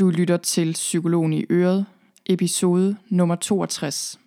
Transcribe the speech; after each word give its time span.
Du 0.00 0.10
lytter 0.10 0.36
til 0.36 0.72
Psykologen 0.72 1.32
i 1.32 1.44
Øret, 1.50 1.86
episode 2.26 2.96
nummer 3.08 3.34
62. 3.34 4.20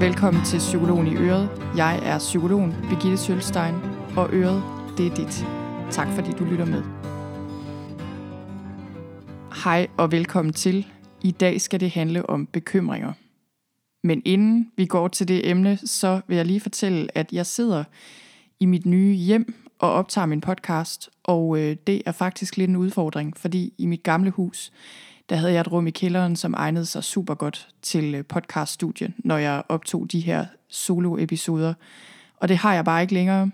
Velkommen 0.00 0.44
til 0.44 0.58
Psykologen 0.58 1.06
i 1.06 1.16
Øret. 1.16 1.48
Jeg 1.76 2.00
er 2.02 2.18
psykologen 2.18 2.72
Birgitte 2.90 3.16
Sølstein, 3.16 3.74
og 4.16 4.28
Øret, 4.32 4.62
det 4.98 5.06
er 5.06 5.14
dit. 5.14 5.46
Tak 5.90 6.08
fordi 6.14 6.30
du 6.38 6.44
lytter 6.44 6.64
med. 6.64 6.82
Hej 9.64 9.86
og 9.96 10.12
velkommen 10.12 10.52
til. 10.52 10.86
I 11.22 11.30
dag 11.30 11.60
skal 11.60 11.80
det 11.80 11.90
handle 11.90 12.30
om 12.30 12.46
bekymringer. 12.46 13.12
Men 14.04 14.22
inden 14.24 14.70
vi 14.76 14.86
går 14.86 15.08
til 15.08 15.28
det 15.28 15.50
emne, 15.50 15.78
så 15.84 16.20
vil 16.26 16.36
jeg 16.36 16.46
lige 16.46 16.60
fortælle, 16.60 17.18
at 17.18 17.32
jeg 17.32 17.46
sidder 17.46 17.84
i 18.60 18.66
mit 18.66 18.86
nye 18.86 19.14
hjem 19.14 19.54
og 19.78 19.92
optager 19.92 20.26
min 20.26 20.40
podcast, 20.40 21.10
og 21.22 21.58
øh, 21.58 21.76
det 21.86 22.02
er 22.06 22.12
faktisk 22.12 22.56
lidt 22.56 22.68
en 22.68 22.76
udfordring, 22.76 23.36
fordi 23.36 23.72
i 23.78 23.86
mit 23.86 24.02
gamle 24.02 24.30
hus, 24.30 24.72
der 25.28 25.36
havde 25.36 25.52
jeg 25.52 25.60
et 25.60 25.72
rum 25.72 25.86
i 25.86 25.90
kælderen, 25.90 26.36
som 26.36 26.54
egnede 26.56 26.86
sig 26.86 27.04
super 27.04 27.34
godt 27.34 27.68
til 27.82 28.14
øh, 28.14 28.24
podcaststudien, 28.24 29.14
når 29.18 29.36
jeg 29.36 29.62
optog 29.68 30.12
de 30.12 30.20
her 30.20 30.46
solo-episoder. 30.68 31.74
Og 32.36 32.48
det 32.48 32.56
har 32.56 32.74
jeg 32.74 32.84
bare 32.84 33.02
ikke 33.02 33.14
længere. 33.14 33.50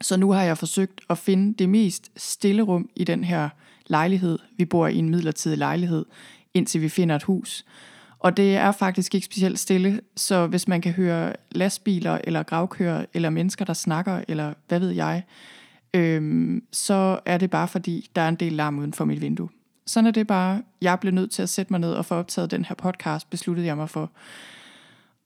Så 0.00 0.16
nu 0.16 0.30
har 0.30 0.42
jeg 0.42 0.58
forsøgt 0.58 1.00
at 1.10 1.18
finde 1.18 1.54
det 1.54 1.68
mest 1.68 2.10
stille 2.16 2.62
rum 2.62 2.88
i 2.96 3.04
den 3.04 3.24
her 3.24 3.48
lejlighed. 3.86 4.38
Vi 4.56 4.64
bor 4.64 4.86
i 4.86 4.96
en 4.96 5.08
midlertidig 5.08 5.58
lejlighed, 5.58 6.04
indtil 6.54 6.82
vi 6.82 6.88
finder 6.88 7.16
et 7.16 7.22
hus. 7.22 7.64
Og 8.18 8.36
det 8.36 8.56
er 8.56 8.72
faktisk 8.72 9.14
ikke 9.14 9.24
specielt 9.24 9.58
stille, 9.58 10.00
så 10.16 10.46
hvis 10.46 10.68
man 10.68 10.80
kan 10.80 10.92
høre 10.92 11.32
lastbiler 11.50 12.18
eller 12.24 12.42
gravkører 12.42 13.04
eller 13.14 13.30
mennesker, 13.30 13.64
der 13.64 13.72
snakker, 13.72 14.22
eller 14.28 14.54
hvad 14.68 14.80
ved 14.80 14.90
jeg, 14.90 15.22
øhm, 15.94 16.62
så 16.72 17.18
er 17.24 17.38
det 17.38 17.50
bare 17.50 17.68
fordi, 17.68 18.10
der 18.16 18.22
er 18.22 18.28
en 18.28 18.34
del 18.34 18.52
larm 18.52 18.78
uden 18.78 18.92
for 18.92 19.04
mit 19.04 19.20
vindue. 19.20 19.48
Sådan 19.86 20.06
er 20.06 20.10
det 20.10 20.26
bare. 20.26 20.62
Jeg 20.80 21.00
blev 21.00 21.12
nødt 21.12 21.30
til 21.30 21.42
at 21.42 21.48
sætte 21.48 21.72
mig 21.72 21.80
ned 21.80 21.92
og 21.92 22.04
få 22.04 22.14
optaget 22.14 22.50
den 22.50 22.64
her 22.64 22.74
podcast, 22.74 23.30
besluttede 23.30 23.66
jeg 23.66 23.76
mig 23.76 23.90
for. 23.90 24.10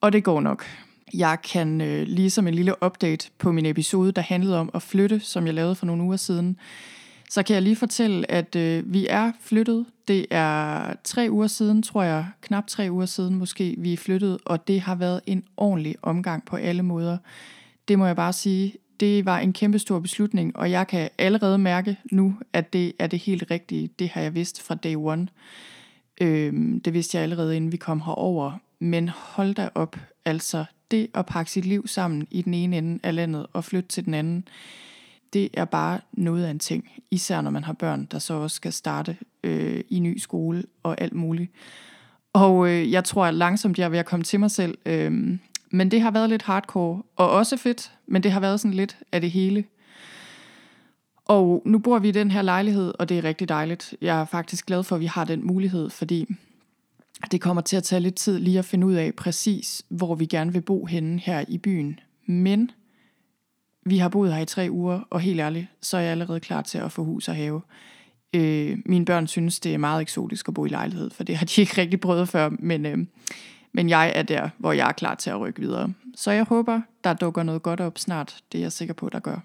Og 0.01 0.13
det 0.13 0.25
går 0.25 0.41
nok. 0.41 0.65
Jeg 1.15 1.39
kan 1.53 1.81
øh, 1.81 2.03
ligesom 2.07 2.47
en 2.47 2.55
lille 2.55 2.85
update 2.85 3.31
på 3.39 3.53
min 3.53 3.67
episode, 3.67 4.13
der 4.13 4.23
handlede 4.23 4.59
om 4.59 4.71
at 4.75 4.83
flytte, 4.83 5.21
som 5.21 5.47
jeg 5.47 5.55
lavede 5.55 5.75
for 5.75 5.87
nogle 5.87 6.03
uger 6.03 6.17
siden, 6.17 6.57
så 7.33 7.43
kan 7.43 7.55
jeg 7.55 7.63
lige 7.63 7.77
fortælle, 7.77 8.31
at 8.31 8.57
øh, 8.57 8.93
vi 8.93 9.07
er 9.11 9.33
flyttet. 9.41 9.87
Det 10.09 10.27
er 10.31 10.95
tre 11.05 11.29
uger 11.31 11.47
siden, 11.47 11.83
tror 11.83 12.03
jeg, 12.03 12.27
knap 12.41 12.67
tre 12.67 12.89
uger 12.91 13.07
siden 13.07 13.35
måske, 13.35 13.75
vi 13.79 13.93
er 13.93 13.97
flyttet, 13.97 14.39
og 14.45 14.69
det 14.69 14.81
har 14.81 14.95
været 14.95 15.21
en 15.27 15.45
ordentlig 15.57 15.97
omgang 16.03 16.45
på 16.45 16.57
alle 16.57 16.83
måder. 16.83 17.19
Det 17.89 17.99
må 17.99 18.07
jeg 18.07 18.17
bare 18.17 18.33
sige, 18.33 18.75
det 19.01 19.25
var 19.25 19.39
en 19.39 19.53
kæmpe 19.53 19.79
stor 19.79 19.99
beslutning, 19.99 20.57
og 20.57 20.71
jeg 20.71 20.87
kan 20.87 21.11
allerede 21.19 21.59
mærke 21.59 21.97
nu, 22.11 22.35
at 22.53 22.73
det 22.73 22.93
er 22.99 23.07
det 23.07 23.19
helt 23.19 23.45
rigtige. 23.51 23.91
Det 23.99 24.09
har 24.09 24.21
jeg 24.21 24.35
vidst 24.35 24.63
fra 24.63 24.75
day 24.75 24.95
one. 24.97 25.29
Øhm, 26.21 26.81
det 26.81 26.93
vidste 26.95 27.17
jeg 27.17 27.23
allerede, 27.23 27.57
inden 27.57 27.73
vi 27.73 27.77
kom 27.77 28.01
herover. 28.01 28.53
Men 28.79 29.09
hold 29.09 29.55
da 29.55 29.69
op, 29.75 29.97
altså 30.25 30.65
det 30.91 31.09
at 31.15 31.27
pakke 31.27 31.51
sit 31.51 31.65
liv 31.65 31.87
sammen 31.87 32.27
i 32.31 32.43
den 32.43 32.55
ene 32.55 32.79
ende 32.79 32.99
af 33.03 33.15
landet 33.15 33.47
og 33.53 33.65
flytte 33.65 33.89
til 33.89 34.05
den 34.05 34.15
anden, 34.15 34.45
det 35.33 35.49
er 35.55 35.65
bare 35.65 36.01
noget 36.13 36.45
af 36.45 36.51
en 36.51 36.59
ting. 36.59 36.89
Især 37.11 37.41
når 37.41 37.51
man 37.51 37.65
har 37.65 37.73
børn, 37.73 38.05
der 38.11 38.19
så 38.19 38.35
også 38.35 38.55
skal 38.55 38.73
starte 38.73 39.17
øh, 39.45 39.85
i 39.89 40.01
ny 40.01 40.19
skole 40.19 40.65
og 40.83 41.01
alt 41.01 41.13
muligt. 41.13 41.53
Og 42.33 42.69
øh, 42.69 42.93
jeg 42.93 43.05
tror, 43.05 43.27
at 43.27 43.35
langsomt 43.35 43.79
jeg 43.79 43.85
er 43.85 43.89
ved 43.89 43.99
at 43.99 44.07
komme 44.07 44.25
til 44.25 44.41
mig 44.41 44.51
selv. 44.51 44.79
Øh, 44.87 45.39
men 45.71 45.91
det 45.91 46.01
har 46.01 46.11
været 46.11 46.31
lidt 46.31 46.43
hardcore, 46.43 47.03
og 47.17 47.31
også 47.31 47.57
fedt, 47.57 47.93
men 48.07 48.23
det 48.23 48.33
har 48.33 48.41
været 48.41 48.61
sådan 48.61 48.75
lidt 48.75 48.97
af 49.13 49.21
det 49.21 49.31
hele. 49.31 49.65
Og 51.25 51.63
nu 51.67 51.79
bor 51.79 51.99
vi 51.99 52.09
i 52.09 52.13
den 52.13 52.31
her 52.31 52.43
lejlighed, 52.43 52.93
og 52.99 53.09
det 53.09 53.19
er 53.19 53.25
rigtig 53.25 53.49
dejligt. 53.49 53.95
Jeg 54.01 54.21
er 54.21 54.25
faktisk 54.25 54.67
glad 54.67 54.83
for, 54.83 54.97
at 54.97 55.01
vi 55.01 55.07
har 55.07 55.25
den 55.25 55.47
mulighed, 55.47 55.91
fordi 55.91 56.27
det 57.31 57.41
kommer 57.41 57.63
til 57.63 57.77
at 57.77 57.83
tage 57.83 58.01
lidt 58.01 58.15
tid 58.15 58.39
lige 58.39 58.59
at 58.59 58.65
finde 58.65 58.87
ud 58.87 58.95
af 58.95 59.15
præcis, 59.15 59.83
hvor 59.89 60.15
vi 60.15 60.27
gerne 60.27 60.53
vil 60.53 60.61
bo 60.61 60.85
henne 60.85 61.19
her 61.19 61.45
i 61.49 61.59
byen. 61.59 62.01
Men 62.27 62.71
vi 63.85 63.99
har 63.99 64.09
boet 64.09 64.35
her 64.35 64.41
i 64.41 64.47
tre 64.47 64.69
uger, 64.71 65.01
og 65.11 65.21
helt 65.21 65.41
ærligt, 65.41 65.67
så 65.81 65.97
er 65.97 66.01
jeg 66.01 66.11
allerede 66.11 66.41
klar 66.41 66.63
til 66.63 66.79
at 66.79 66.93
få 66.93 67.05
hus 67.05 67.29
og 67.29 67.37
have. 67.37 67.63
Øh, 68.35 68.79
mine 68.87 69.05
børn 69.05 69.27
synes, 69.27 69.61
det 69.61 69.75
er 69.75 69.79
meget 69.79 70.01
eksotisk 70.01 70.49
at 70.49 70.55
bo 70.55 70.67
i 70.67 70.69
lejlighed, 70.69 71.11
for 71.11 71.25
det 71.25 71.37
har 71.37 71.47
de 71.47 71.61
ikke 71.63 71.81
rigtig 71.81 72.01
prøvet 72.01 72.29
før, 72.29 72.49
men, 72.59 72.87
øh, 72.87 72.99
men 73.73 73.89
jeg 73.89 74.13
er 74.15 74.23
der, 74.23 74.49
hvor 74.59 74.73
jeg 74.73 74.89
er 74.89 74.93
klar 74.93 75.15
til 75.15 75.31
at 75.31 75.41
rykke 75.41 75.61
videre. 75.61 75.93
Så 76.15 76.31
jeg 76.31 76.45
håber, 76.45 76.81
der 77.05 77.13
dukker 77.13 77.43
noget 77.43 77.63
godt 77.63 77.81
op 77.81 77.99
snart. 77.99 78.37
Det 78.53 78.59
er 78.59 78.63
jeg 78.63 78.73
sikker 78.73 78.95
på, 78.95 79.09
der 79.09 79.21
gør. 79.21 79.39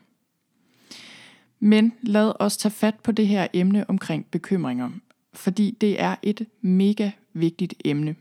Men 1.60 1.94
lad 2.02 2.34
os 2.40 2.58
tage 2.58 2.72
fat 2.72 2.96
på 3.04 3.12
det 3.12 3.28
her 3.28 3.48
emne 3.54 3.90
omkring 3.90 4.26
bekymringer, 4.32 4.90
fordi 5.34 5.78
det 5.82 6.02
er 6.02 6.16
et 6.22 6.46
mega 6.62 7.12
vigtigt 7.34 7.74
emne. 7.86 8.16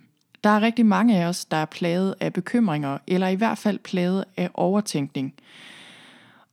Der 0.45 0.51
er 0.51 0.61
rigtig 0.61 0.87
mange 0.87 1.17
af 1.17 1.27
os, 1.27 1.45
der 1.45 1.57
er 1.57 1.65
plaget 1.65 2.15
af 2.21 2.33
bekymringer, 2.33 2.99
eller 3.07 3.29
i 3.29 3.35
hvert 3.35 3.59
fald 3.59 3.79
plaget 3.79 4.25
af 4.37 4.51
overtænkning. 4.55 5.35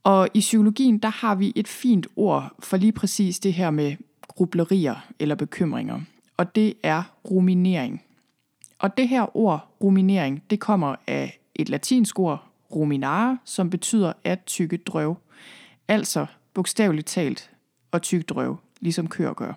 Og 0.04 0.30
i 0.34 0.40
psykologien, 0.40 0.98
der 0.98 1.10
har 1.10 1.36
vi 1.36 1.54
et 1.56 1.68
fint 1.68 2.08
ord 2.16 2.56
for 2.60 2.78
lige 2.78 2.92
præcis 2.92 3.40
det 3.40 3.54
her 3.54 3.72
med 3.72 3.96
grublerier 4.28 4.96
eller 5.20 5.36
bekymringer. 5.36 6.02
Og 6.38 6.56
det 6.56 6.74
er 6.84 7.04
ruminering. 7.32 8.04
Og 8.80 8.98
det 8.98 9.10
her 9.10 9.38
ord, 9.38 9.68
ruminering, 9.82 10.44
det 10.50 10.60
kommer 10.60 10.96
af 11.08 11.40
et 11.56 11.70
latinsk 11.70 12.20
ord, 12.20 12.48
ruminare, 12.76 13.38
som 13.46 13.70
betyder 13.70 14.14
at 14.24 14.40
tykke 14.46 14.78
drøv. 14.78 15.18
Altså 15.88 16.26
bogstaveligt 16.54 17.08
talt 17.08 17.52
at 17.94 18.02
tykke 18.02 18.26
drøv, 18.26 18.58
ligesom 18.80 19.08
køer 19.08 19.34
gør. 19.34 19.54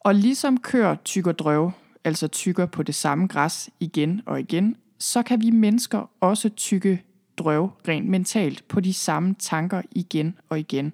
Og 0.00 0.14
ligesom 0.14 0.60
køer 0.60 0.94
tykker 0.94 1.32
drøv, 1.32 1.72
altså 2.04 2.28
tykker 2.28 2.66
på 2.66 2.82
det 2.82 2.94
samme 2.94 3.26
græs 3.26 3.70
igen 3.80 4.22
og 4.26 4.40
igen, 4.40 4.76
så 4.98 5.22
kan 5.22 5.40
vi 5.40 5.50
mennesker 5.50 6.10
også 6.20 6.48
tykke 6.48 7.02
drøv 7.38 7.70
rent 7.88 8.08
mentalt 8.08 8.68
på 8.68 8.80
de 8.80 8.92
samme 8.92 9.34
tanker 9.38 9.82
igen 9.90 10.38
og 10.48 10.58
igen. 10.58 10.92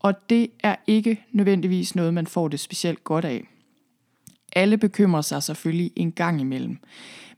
Og 0.00 0.30
det 0.30 0.50
er 0.62 0.76
ikke 0.86 1.24
nødvendigvis 1.32 1.94
noget, 1.94 2.14
man 2.14 2.26
får 2.26 2.48
det 2.48 2.60
specielt 2.60 3.04
godt 3.04 3.24
af. 3.24 3.44
Alle 4.52 4.78
bekymrer 4.78 5.20
sig 5.20 5.42
selvfølgelig 5.42 5.90
en 5.96 6.12
gang 6.12 6.40
imellem. 6.40 6.78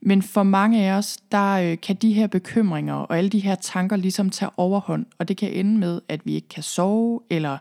Men 0.01 0.23
for 0.23 0.43
mange 0.43 0.85
af 0.85 0.93
os, 0.93 1.19
der 1.33 1.53
øh, 1.53 1.81
kan 1.83 1.97
de 1.97 2.13
her 2.13 2.27
bekymringer 2.27 2.95
og 2.95 3.19
alle 3.19 3.31
de 3.31 3.39
her 3.39 3.55
tanker 3.55 3.97
ligesom 3.97 4.31
tage 4.31 4.51
overhånd, 4.57 5.07
og 5.19 5.29
det 5.29 5.37
kan 5.37 5.53
ende 5.53 5.79
med, 5.79 6.01
at 6.09 6.27
vi 6.27 6.35
ikke 6.35 6.49
kan 6.49 6.63
sove, 6.63 7.21
eller 7.31 7.59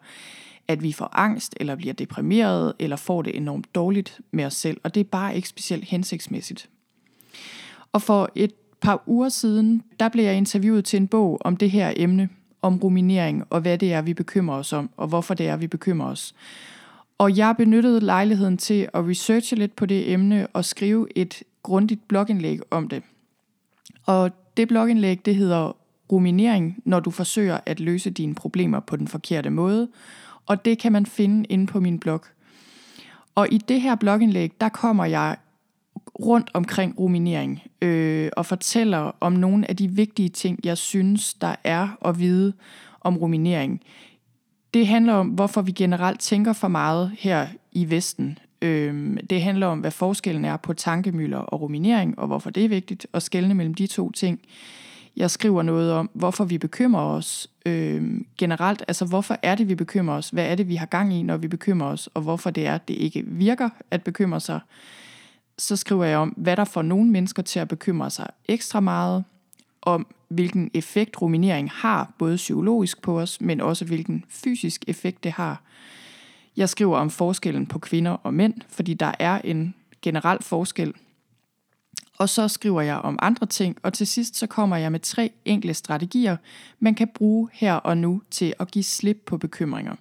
at 0.67 0.83
vi 0.83 0.91
får 0.91 1.09
angst, 1.13 1.55
eller 1.59 1.75
bliver 1.75 1.93
deprimeret, 1.93 2.73
eller 2.79 2.95
får 2.95 3.21
det 3.21 3.35
enormt 3.35 3.75
dårligt 3.75 4.19
med 4.31 4.45
os 4.45 4.53
selv, 4.53 4.81
og 4.83 4.95
det 4.95 4.99
er 4.99 5.09
bare 5.11 5.35
ikke 5.35 5.47
specielt 5.47 5.85
hensigtsmæssigt. 5.85 6.69
Og 7.91 8.01
for 8.01 8.29
et 8.35 8.51
par 8.81 9.03
uger 9.05 9.29
siden, 9.29 9.83
der 9.99 10.09
blev 10.09 10.23
jeg 10.23 10.35
interviewet 10.35 10.85
til 10.85 10.97
en 10.97 11.07
bog 11.07 11.37
om 11.41 11.57
det 11.57 11.71
her 11.71 11.93
emne, 11.95 12.29
om 12.61 12.77
ruminering, 12.77 13.43
og 13.49 13.61
hvad 13.61 13.77
det 13.77 13.93
er, 13.93 14.01
vi 14.01 14.13
bekymrer 14.13 14.55
os 14.55 14.73
om, 14.73 14.89
og 14.97 15.07
hvorfor 15.07 15.33
det 15.33 15.47
er, 15.47 15.57
vi 15.57 15.67
bekymrer 15.67 16.07
os. 16.07 16.35
Og 17.17 17.37
jeg 17.37 17.55
benyttede 17.57 17.99
lejligheden 17.99 18.57
til 18.57 18.89
at 18.93 19.07
researche 19.07 19.57
lidt 19.57 19.75
på 19.75 19.85
det 19.85 20.11
emne 20.11 20.47
og 20.47 20.65
skrive 20.65 21.07
et 21.15 21.43
grundigt 21.63 22.07
blogindlæg 22.07 22.59
om 22.71 22.87
det. 22.87 23.03
Og 24.05 24.31
det 24.57 24.67
blogindlæg, 24.67 25.25
det 25.25 25.35
hedder 25.35 25.75
Ruminering, 26.11 26.77
når 26.85 26.99
du 26.99 27.11
forsøger 27.11 27.59
at 27.65 27.79
løse 27.79 28.09
dine 28.09 28.35
problemer 28.35 28.79
på 28.79 28.95
den 28.95 29.07
forkerte 29.07 29.49
måde, 29.49 29.87
og 30.45 30.65
det 30.65 30.79
kan 30.79 30.91
man 30.91 31.05
finde 31.05 31.45
inde 31.49 31.67
på 31.67 31.79
min 31.79 31.99
blog. 31.99 32.21
Og 33.35 33.47
i 33.51 33.57
det 33.57 33.81
her 33.81 33.95
blogindlæg, 33.95 34.51
der 34.61 34.69
kommer 34.69 35.05
jeg 35.05 35.37
rundt 36.19 36.49
omkring 36.53 36.99
ruminering 36.99 37.61
øh, 37.81 38.29
og 38.37 38.45
fortæller 38.45 39.11
om 39.19 39.33
nogle 39.33 39.69
af 39.69 39.75
de 39.75 39.87
vigtige 39.87 40.29
ting, 40.29 40.59
jeg 40.63 40.77
synes, 40.77 41.33
der 41.33 41.55
er 41.63 41.87
at 42.05 42.19
vide 42.19 42.53
om 43.01 43.17
ruminering. 43.17 43.81
Det 44.73 44.87
handler 44.87 45.13
om, 45.13 45.27
hvorfor 45.27 45.61
vi 45.61 45.71
generelt 45.71 46.19
tænker 46.19 46.53
for 46.53 46.67
meget 46.67 47.11
her 47.19 47.47
i 47.71 47.89
Vesten. 47.89 48.37
Øh, 48.61 49.17
det 49.29 49.41
handler 49.41 49.67
om, 49.67 49.79
hvad 49.79 49.91
forskellen 49.91 50.45
er 50.45 50.57
på 50.57 50.73
tankemøller 50.73 51.37
og 51.37 51.61
ruminering, 51.61 52.19
og 52.19 52.27
hvorfor 52.27 52.49
det 52.49 52.65
er 52.65 52.69
vigtigt 52.69 53.07
at 53.13 53.23
skelne 53.23 53.53
mellem 53.53 53.73
de 53.73 53.87
to 53.87 54.11
ting. 54.11 54.39
Jeg 55.17 55.31
skriver 55.31 55.61
noget 55.61 55.91
om, 55.91 56.09
hvorfor 56.13 56.45
vi 56.45 56.57
bekymrer 56.57 57.01
os 57.01 57.49
øh, 57.65 58.21
generelt. 58.37 58.83
Altså, 58.87 59.05
hvorfor 59.05 59.37
er 59.41 59.55
det, 59.55 59.69
vi 59.69 59.75
bekymrer 59.75 60.15
os? 60.15 60.29
Hvad 60.29 60.45
er 60.45 60.55
det, 60.55 60.67
vi 60.67 60.75
har 60.75 60.85
gang 60.85 61.13
i, 61.13 61.23
når 61.23 61.37
vi 61.37 61.47
bekymrer 61.47 61.87
os? 61.87 62.09
Og 62.13 62.21
hvorfor 62.21 62.49
det 62.49 62.67
er, 62.67 62.77
det 62.77 62.93
ikke 62.93 63.23
virker 63.25 63.69
at 63.91 64.03
bekymre 64.03 64.39
sig 64.39 64.59
så 65.57 65.75
skriver 65.75 66.05
jeg 66.05 66.17
om, 66.17 66.29
hvad 66.29 66.57
der 66.57 66.63
får 66.63 66.81
nogle 66.81 67.09
mennesker 67.09 67.43
til 67.43 67.59
at 67.59 67.67
bekymre 67.67 68.09
sig 68.09 68.27
ekstra 68.45 68.79
meget, 68.79 69.23
om 69.81 70.07
hvilken 70.27 70.71
effekt 70.73 71.21
ruminering 71.21 71.71
har, 71.71 72.13
både 72.17 72.35
psykologisk 72.35 73.01
på 73.01 73.19
os, 73.19 73.41
men 73.41 73.61
også 73.61 73.85
hvilken 73.85 74.25
fysisk 74.29 74.85
effekt 74.87 75.23
det 75.23 75.31
har. 75.31 75.61
Jeg 76.57 76.69
skriver 76.69 76.97
om 76.97 77.09
forskellen 77.09 77.65
på 77.65 77.79
kvinder 77.79 78.11
og 78.11 78.33
mænd, 78.33 78.53
fordi 78.69 78.93
der 78.93 79.11
er 79.19 79.41
en 79.43 79.75
generel 80.01 80.43
forskel. 80.43 80.93
Og 82.17 82.29
så 82.29 82.47
skriver 82.47 82.81
jeg 82.81 82.95
om 82.95 83.19
andre 83.21 83.45
ting, 83.45 83.77
og 83.83 83.93
til 83.93 84.07
sidst 84.07 84.35
så 84.35 84.47
kommer 84.47 84.77
jeg 84.77 84.91
med 84.91 84.99
tre 84.99 85.31
enkle 85.45 85.73
strategier, 85.73 86.37
man 86.79 86.95
kan 86.95 87.07
bruge 87.15 87.49
her 87.53 87.73
og 87.73 87.97
nu 87.97 88.21
til 88.31 88.53
at 88.59 88.71
give 88.71 88.83
slip 88.83 89.23
på 89.25 89.37
bekymringer. 89.37 89.95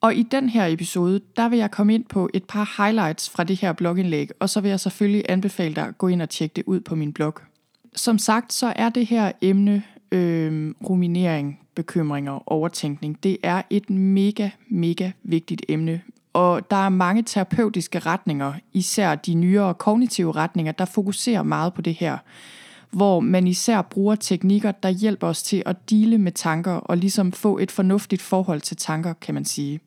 Og 0.00 0.14
i 0.14 0.22
den 0.22 0.48
her 0.48 0.66
episode, 0.66 1.20
der 1.36 1.48
vil 1.48 1.58
jeg 1.58 1.70
komme 1.70 1.94
ind 1.94 2.04
på 2.04 2.30
et 2.34 2.44
par 2.44 2.82
highlights 2.82 3.30
fra 3.30 3.44
det 3.44 3.56
her 3.56 3.72
blogindlæg, 3.72 4.30
og 4.38 4.50
så 4.50 4.60
vil 4.60 4.68
jeg 4.68 4.80
selvfølgelig 4.80 5.24
anbefale 5.28 5.74
dig 5.74 5.86
at 5.86 5.98
gå 5.98 6.08
ind 6.08 6.22
og 6.22 6.28
tjekke 6.28 6.54
det 6.54 6.64
ud 6.66 6.80
på 6.80 6.94
min 6.94 7.12
blog. 7.12 7.34
Som 7.96 8.18
sagt, 8.18 8.52
så 8.52 8.72
er 8.76 8.88
det 8.88 9.06
her 9.06 9.32
emne 9.40 9.82
øh, 10.12 10.74
ruminering, 10.88 11.60
bekymringer, 11.74 12.52
overtænkning, 12.52 13.22
det 13.22 13.36
er 13.42 13.62
et 13.70 13.90
mega, 13.90 14.50
mega 14.68 15.10
vigtigt 15.22 15.62
emne. 15.68 16.00
Og 16.32 16.70
der 16.70 16.76
er 16.76 16.88
mange 16.88 17.22
terapeutiske 17.22 17.98
retninger, 17.98 18.52
især 18.72 19.14
de 19.14 19.34
nyere 19.34 19.74
kognitive 19.74 20.32
retninger, 20.32 20.72
der 20.72 20.84
fokuserer 20.84 21.42
meget 21.42 21.74
på 21.74 21.82
det 21.82 21.94
her 21.94 22.18
hvor 22.90 23.20
man 23.20 23.46
især 23.46 23.82
bruger 23.82 24.14
teknikker, 24.14 24.72
der 24.72 24.88
hjælper 24.88 25.26
os 25.26 25.42
til 25.42 25.62
at 25.66 25.90
dele 25.90 26.18
med 26.18 26.32
tanker 26.32 26.72
og 26.72 26.96
ligesom 26.96 27.32
få 27.32 27.58
et 27.58 27.70
fornuftigt 27.70 28.22
forhold 28.22 28.60
til 28.60 28.76
tanker, 28.76 29.12
kan 29.12 29.34
man 29.34 29.44
sige. 29.44 29.80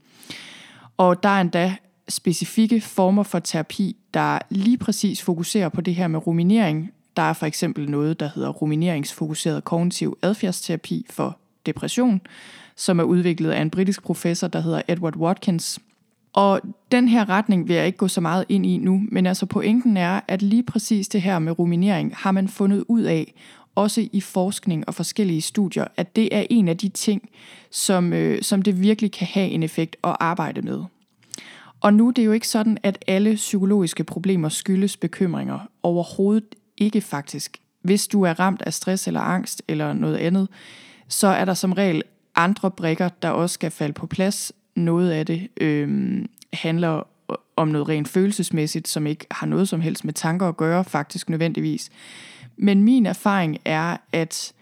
Og 0.98 1.24
der 1.24 1.30
er 1.30 1.42
endda 1.42 1.76
specifikke 2.10 2.82
former 2.82 3.24
for 3.24 3.40
terapi, 3.40 3.96
der 4.14 4.40
lige 4.50 4.78
præcis 4.78 5.22
fokuserer 5.22 5.70
på 5.70 5.82
det 5.82 5.96
her 5.96 6.08
med 6.08 6.28
ruminering. 6.28 6.92
Der 7.18 7.24
er 7.24 7.34
for 7.34 7.46
eksempel 7.46 7.90
noget, 7.90 8.20
der 8.20 8.30
hedder 8.36 8.50
rumineringsfokuseret 8.50 9.64
kognitiv 9.64 10.18
adfærdsterapi 10.22 11.06
for 11.10 11.38
depression, 11.66 12.22
som 12.76 13.00
er 13.00 13.04
udviklet 13.04 13.52
af 13.52 13.62
en 13.62 13.70
britisk 13.70 14.04
professor, 14.04 14.48
der 14.48 14.60
hedder 14.60 14.82
Edward 14.88 15.16
Watkins. 15.16 15.80
Og 16.34 16.62
den 16.92 17.08
her 17.08 17.30
retning 17.30 17.68
vil 17.68 17.76
jeg 17.76 17.86
ikke 17.86 17.98
gå 17.98 18.08
så 18.08 18.22
meget 18.22 18.46
ind 18.50 18.66
i 18.66 18.78
nu, 18.78 19.02
men 19.12 19.26
altså 19.26 19.46
pointen 19.46 19.98
er, 19.98 20.20
at 20.28 20.42
lige 20.42 20.64
præcis 20.64 21.08
det 21.08 21.22
her 21.22 21.40
med 21.40 21.60
ruminering 21.60 22.14
har 22.16 22.32
man 22.32 22.48
fundet 22.48 22.84
ud 22.88 23.02
af, 23.02 23.34
også 23.76 24.08
i 24.14 24.22
forskning 24.22 24.88
og 24.88 24.96
forskellige 24.96 25.42
studier, 25.42 25.86
at 25.98 26.16
det 26.16 26.36
er 26.36 26.46
en 26.50 26.68
af 26.68 26.78
de 26.78 26.90
ting, 26.90 27.30
som, 27.72 28.14
øh, 28.14 28.42
som 28.42 28.62
det 28.62 28.82
virkelig 28.82 29.12
kan 29.12 29.28
have 29.28 29.50
en 29.50 29.64
effekt 29.64 29.96
at 30.04 30.16
arbejde 30.20 30.62
med. 30.62 30.84
Og 31.82 31.94
nu 31.94 32.08
det 32.08 32.10
er 32.10 32.14
det 32.14 32.26
jo 32.26 32.32
ikke 32.32 32.48
sådan, 32.48 32.78
at 32.84 33.04
alle 33.08 33.36
psykologiske 33.36 34.04
problemer 34.04 34.50
skyldes 34.50 34.98
bekymringer. 34.98 35.60
Overhovedet 35.84 36.56
ikke 36.78 37.02
faktisk. 37.02 37.58
Hvis 37.82 38.08
du 38.08 38.22
er 38.22 38.40
ramt 38.40 38.62
af 38.62 38.74
stress 38.74 39.08
eller 39.08 39.20
angst 39.20 39.64
eller 39.68 39.94
noget 39.94 40.18
andet, 40.18 40.48
så 41.08 41.28
er 41.28 41.46
der 41.46 41.54
som 41.54 41.74
regel 41.74 42.04
andre 42.36 42.72
brikker, 42.72 43.10
der 43.10 43.30
også 43.30 43.54
skal 43.54 43.72
falde 43.72 43.94
på 43.94 44.08
plads. 44.08 44.52
Noget 44.76 45.12
af 45.12 45.26
det 45.26 45.48
øh, 45.62 46.26
handler 46.54 47.04
om 47.56 47.68
noget 47.68 47.90
rent 47.90 48.08
følelsesmæssigt, 48.08 48.88
som 48.88 49.08
ikke 49.08 49.26
har 49.32 49.48
noget 49.48 49.70
som 49.70 49.82
helst 49.82 50.06
med 50.06 50.14
tanker 50.14 50.48
at 50.48 50.58
gøre, 50.58 50.84
faktisk 50.84 51.30
nødvendigvis. 51.30 51.90
Men 52.58 52.84
min 52.84 53.06
erfaring 53.06 53.58
er, 53.66 53.98
at 54.12 54.54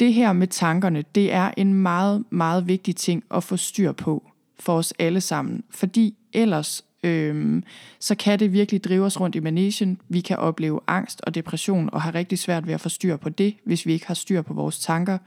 det 0.00 0.14
her 0.14 0.32
med 0.32 0.46
tankerne, 0.46 1.04
det 1.14 1.32
er 1.32 1.50
en 1.56 1.74
meget, 1.74 2.24
meget 2.30 2.68
vigtig 2.68 2.96
ting 2.96 3.24
at 3.30 3.44
få 3.44 3.56
styr 3.56 3.92
på 3.92 4.30
for 4.60 4.76
os 4.76 4.94
alle 4.98 5.20
sammen. 5.20 5.64
Fordi 5.70 6.14
ellers 6.32 6.84
øh, 7.02 7.62
så 8.00 8.14
kan 8.14 8.38
det 8.38 8.52
virkelig 8.52 8.84
drive 8.84 9.04
os 9.04 9.20
rundt 9.20 9.36
i 9.36 9.40
managen. 9.40 10.00
Vi 10.08 10.20
kan 10.20 10.36
opleve 10.36 10.80
angst 10.86 11.20
og 11.22 11.34
depression 11.34 11.90
og 11.92 12.02
have 12.02 12.14
rigtig 12.14 12.38
svært 12.38 12.66
ved 12.66 12.74
at 12.74 12.80
få 12.80 12.88
styr 12.88 13.16
på 13.16 13.28
det, 13.28 13.56
hvis 13.64 13.86
vi 13.86 13.92
ikke 13.92 14.06
har 14.06 14.14
styr 14.14 14.42
på 14.42 14.54
vores 14.54 14.78
tanker, 14.78 15.18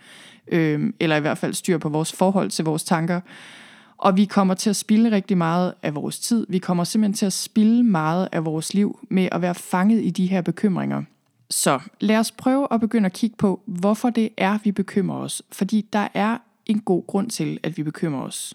øh, 0.47 0.93
eller 0.99 1.15
i 1.15 1.19
hvert 1.19 1.37
fald 1.37 1.53
styr 1.53 1.77
på 1.77 1.89
vores 1.89 2.13
forhold 2.13 2.49
til 2.49 2.65
vores 2.65 2.83
tanker. 2.83 3.21
Og 3.99 4.17
vi 4.17 4.25
kommer 4.25 4.53
til 4.53 4.69
at 4.69 4.75
spille 4.75 5.11
rigtig 5.11 5.37
meget 5.37 5.73
af 5.83 5.95
vores 5.95 6.19
tid. 6.19 6.45
Vi 6.49 6.59
kommer 6.59 6.83
simpelthen 6.83 7.13
til 7.13 7.25
at 7.25 7.33
spille 7.33 7.83
meget 7.83 8.29
af 8.31 8.45
vores 8.45 8.73
liv 8.73 8.99
med 9.09 9.29
at 9.31 9.41
være 9.41 9.55
fanget 9.55 10.03
i 10.03 10.09
de 10.09 10.27
her 10.27 10.41
bekymringer. 10.41 11.03
Så 11.49 11.79
lad 11.99 12.17
os 12.17 12.31
prøve 12.31 12.67
at 12.71 12.79
begynde 12.79 13.05
at 13.05 13.13
kigge 13.13 13.35
på, 13.37 13.61
hvorfor 13.65 14.09
det 14.09 14.29
er, 14.37 14.57
vi 14.63 14.71
bekymrer 14.71 15.17
os. 15.17 15.41
Fordi 15.51 15.85
der 15.93 16.07
er 16.13 16.37
en 16.65 16.79
god 16.79 17.07
grund 17.07 17.29
til, 17.29 17.59
at 17.63 17.77
vi 17.77 17.83
bekymrer 17.83 18.21
os. 18.21 18.53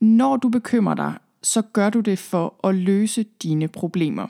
Når 0.00 0.36
du 0.36 0.48
bekymrer 0.48 0.94
dig, 0.94 1.14
så 1.42 1.62
gør 1.62 1.90
du 1.90 2.00
det 2.00 2.18
for 2.18 2.66
at 2.68 2.74
løse 2.74 3.24
dine 3.42 3.68
problemer. 3.68 4.26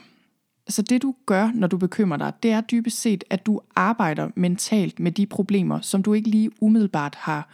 Så 0.67 0.81
det 0.81 1.01
du 1.01 1.15
gør, 1.25 1.51
når 1.53 1.67
du 1.67 1.77
bekymrer 1.77 2.17
dig, 2.17 2.33
det 2.43 2.51
er 2.51 2.61
dybest 2.61 3.01
set, 3.01 3.23
at 3.29 3.45
du 3.45 3.61
arbejder 3.75 4.29
mentalt 4.35 4.99
med 4.99 5.11
de 5.11 5.25
problemer, 5.25 5.81
som 5.81 6.03
du 6.03 6.13
ikke 6.13 6.29
lige 6.29 6.51
umiddelbart 6.59 7.15
har 7.15 7.49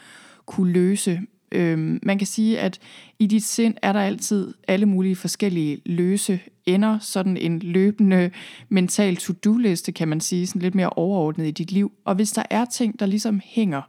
kunne 0.45 0.71
løse. 0.71 1.21
Øhm, 1.51 1.99
man 2.03 2.17
kan 2.17 2.27
sige, 2.27 2.59
at 2.59 2.79
i 3.19 3.27
dit 3.27 3.43
sind 3.43 3.73
er 3.81 3.93
der 3.93 3.99
altid 3.99 4.53
alle 4.67 4.85
mulige 4.85 5.15
forskellige 5.15 5.81
løse 5.85 6.39
ender, 6.65 6.99
sådan 6.99 7.37
en 7.37 7.59
løbende 7.59 8.31
mental 8.69 9.15
to-do-liste, 9.15 9.91
kan 9.91 10.07
man 10.07 10.21
sige, 10.21 10.47
sådan 10.47 10.61
lidt 10.61 10.75
mere 10.75 10.89
overordnet 10.89 11.47
i 11.47 11.51
dit 11.51 11.71
liv. 11.71 11.91
Og 12.05 12.15
hvis 12.15 12.31
der 12.31 12.43
er 12.49 12.65
ting, 12.65 12.99
der 12.99 13.05
ligesom 13.05 13.41
hænger, 13.45 13.81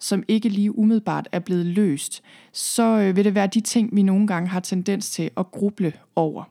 som 0.00 0.22
ikke 0.28 0.48
lige 0.48 0.78
umiddelbart 0.78 1.28
er 1.32 1.38
blevet 1.38 1.66
løst, 1.66 2.22
så 2.52 2.82
øh, 2.82 3.16
vil 3.16 3.24
det 3.24 3.34
være 3.34 3.46
de 3.46 3.60
ting, 3.60 3.96
vi 3.96 4.02
nogle 4.02 4.26
gange 4.26 4.48
har 4.48 4.60
tendens 4.60 5.10
til 5.10 5.30
at 5.36 5.50
gruble 5.50 5.92
over. 6.16 6.44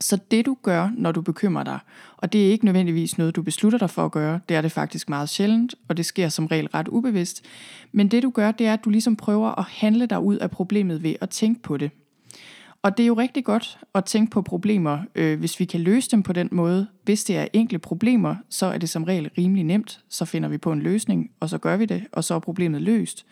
Så 0.00 0.18
det 0.30 0.46
du 0.46 0.56
gør, 0.62 0.90
når 0.96 1.12
du 1.12 1.20
bekymrer 1.20 1.64
dig, 1.64 1.78
og 2.16 2.32
det 2.32 2.46
er 2.46 2.50
ikke 2.50 2.64
nødvendigvis 2.64 3.18
noget, 3.18 3.36
du 3.36 3.42
beslutter 3.42 3.78
dig 3.78 3.90
for 3.90 4.04
at 4.04 4.12
gøre, 4.12 4.40
det 4.48 4.56
er 4.56 4.60
det 4.60 4.72
faktisk 4.72 5.08
meget 5.08 5.28
sjældent, 5.28 5.74
og 5.88 5.96
det 5.96 6.06
sker 6.06 6.28
som 6.28 6.46
regel 6.46 6.66
ret 6.66 6.88
ubevidst, 6.88 7.44
men 7.92 8.08
det 8.08 8.22
du 8.22 8.30
gør, 8.30 8.50
det 8.52 8.66
er, 8.66 8.72
at 8.72 8.84
du 8.84 8.90
ligesom 8.90 9.16
prøver 9.16 9.58
at 9.58 9.64
handle 9.64 10.06
dig 10.06 10.20
ud 10.20 10.36
af 10.36 10.50
problemet 10.50 11.02
ved 11.02 11.14
at 11.20 11.30
tænke 11.30 11.62
på 11.62 11.76
det. 11.76 11.90
Og 12.82 12.96
det 12.96 13.02
er 13.02 13.06
jo 13.06 13.14
rigtig 13.14 13.44
godt 13.44 13.78
at 13.94 14.04
tænke 14.04 14.30
på 14.30 14.42
problemer, 14.42 14.98
øh, 15.14 15.38
hvis 15.38 15.60
vi 15.60 15.64
kan 15.64 15.80
løse 15.80 16.10
dem 16.10 16.22
på 16.22 16.32
den 16.32 16.48
måde. 16.52 16.86
Hvis 17.04 17.24
det 17.24 17.36
er 17.36 17.46
enkle 17.52 17.78
problemer, 17.78 18.36
så 18.48 18.66
er 18.66 18.78
det 18.78 18.88
som 18.88 19.04
regel 19.04 19.30
rimelig 19.38 19.64
nemt. 19.64 20.00
Så 20.08 20.24
finder 20.24 20.48
vi 20.48 20.58
på 20.58 20.72
en 20.72 20.82
løsning, 20.82 21.30
og 21.40 21.48
så 21.48 21.58
gør 21.58 21.76
vi 21.76 21.84
det, 21.84 22.04
og 22.12 22.24
så 22.24 22.34
er 22.34 22.38
problemet 22.38 22.82
løst. 22.82 23.26